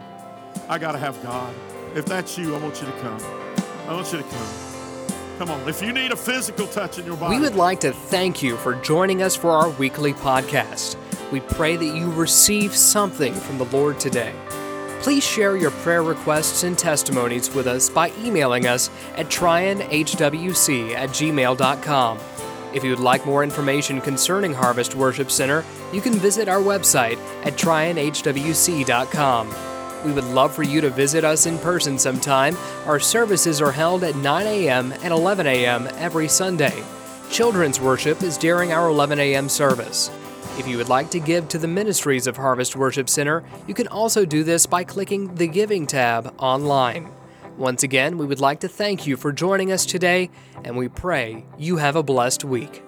I 0.68 0.79
got 0.79 0.93
to 0.93 0.99
have 0.99 1.20
God. 1.22 1.55
If 1.95 2.07
that's 2.07 2.37
you, 2.39 2.55
I 2.55 2.59
want 2.59 2.81
you 2.81 2.87
to 2.87 2.93
come. 3.01 3.20
I 3.87 3.95
want 3.95 4.12
you 4.12 4.18
to 4.18 4.25
come. 4.25 4.49
Come 5.39 5.51
on. 5.51 5.68
If 5.68 5.83
you 5.83 5.93
need 5.93 6.12
a 6.12 6.16
physical 6.16 6.66
touch 6.66 6.99
in 6.99 7.07
your 7.07 7.16
body, 7.16 7.37
We 7.37 7.43
would 7.43 7.57
like 7.57 7.81
to 7.81 7.93
thank 7.93 8.43
you 8.43 8.57
for 8.57 8.75
joining 8.77 9.22
us 9.22 9.35
for 9.35 9.51
our 9.51 9.68
weekly 9.70 10.12
podcast. 10.12 10.97
We 11.35 11.41
pray 11.41 11.74
that 11.74 11.97
you 11.97 12.12
receive 12.12 12.76
something 12.76 13.35
from 13.35 13.59
the 13.59 13.64
Lord 13.64 13.99
today. 13.99 14.32
Please 15.01 15.24
share 15.24 15.57
your 15.57 15.72
prayer 15.72 16.05
requests 16.05 16.62
and 16.62 16.78
testimonies 16.78 17.53
with 17.53 17.66
us 17.66 17.91
by 17.91 18.12
emailing 18.22 18.68
us 18.68 18.89
at 19.16 19.26
tryonhwc 19.26 20.95
at 20.95 21.09
gmail.com. 21.09 22.20
If 22.72 22.85
you 22.85 22.91
would 22.91 23.01
like 23.01 23.26
more 23.26 23.43
information 23.43 24.01
concerning 24.01 24.55
Harvest 24.55 24.95
Worship 24.95 25.28
Center, 25.28 25.64
you 25.93 26.01
can 26.01 26.12
visit 26.12 26.49
our 26.49 26.61
website 26.61 27.18
at 27.45 27.55
tryonhwc.com. 27.55 29.55
We 30.05 30.12
would 30.12 30.26
love 30.26 30.55
for 30.55 30.62
you 30.62 30.80
to 30.82 30.91
visit 30.91 31.24
us 31.24 31.47
in 31.47 31.59
person 31.59 31.99
sometime. 31.99 32.57
Our 32.87 33.01
services 33.01 33.61
are 33.61 33.72
held 33.72 34.05
at 34.05 34.14
9 34.14 34.47
a.m. 34.47 34.93
and 34.93 35.12
11 35.12 35.49
a.m. 35.49 35.89
every 35.95 36.28
Sunday. 36.28 36.85
Children's 37.28 37.80
worship 37.80 38.22
is 38.22 38.39
during 38.39 38.72
our 38.72 38.89
11 38.89 39.18
a.m. 39.18 39.49
service. 39.49 40.12
If 40.57 40.68
you 40.68 40.76
would 40.76 40.88
like 40.88 41.11
to 41.11 41.18
give 41.18 41.48
to 41.48 41.59
the 41.59 41.66
ministries 41.66 42.28
of 42.28 42.36
Harvest 42.36 42.76
Worship 42.76 43.09
Center, 43.09 43.42
you 43.66 43.74
can 43.74 43.88
also 43.88 44.24
do 44.24 44.44
this 44.44 44.66
by 44.66 44.84
clicking 44.84 45.34
the 45.34 45.48
Giving 45.48 45.84
tab 45.84 46.32
online. 46.38 47.11
Once 47.57 47.82
again, 47.82 48.16
we 48.16 48.24
would 48.24 48.38
like 48.38 48.61
to 48.61 48.68
thank 48.68 49.05
you 49.05 49.16
for 49.16 49.32
joining 49.32 49.72
us 49.72 49.84
today, 49.84 50.30
and 50.62 50.76
we 50.76 50.88
pray 50.88 51.44
you 51.59 51.78
have 51.78 51.96
a 51.96 52.05
blessed 52.05 52.44
week. 52.44 52.84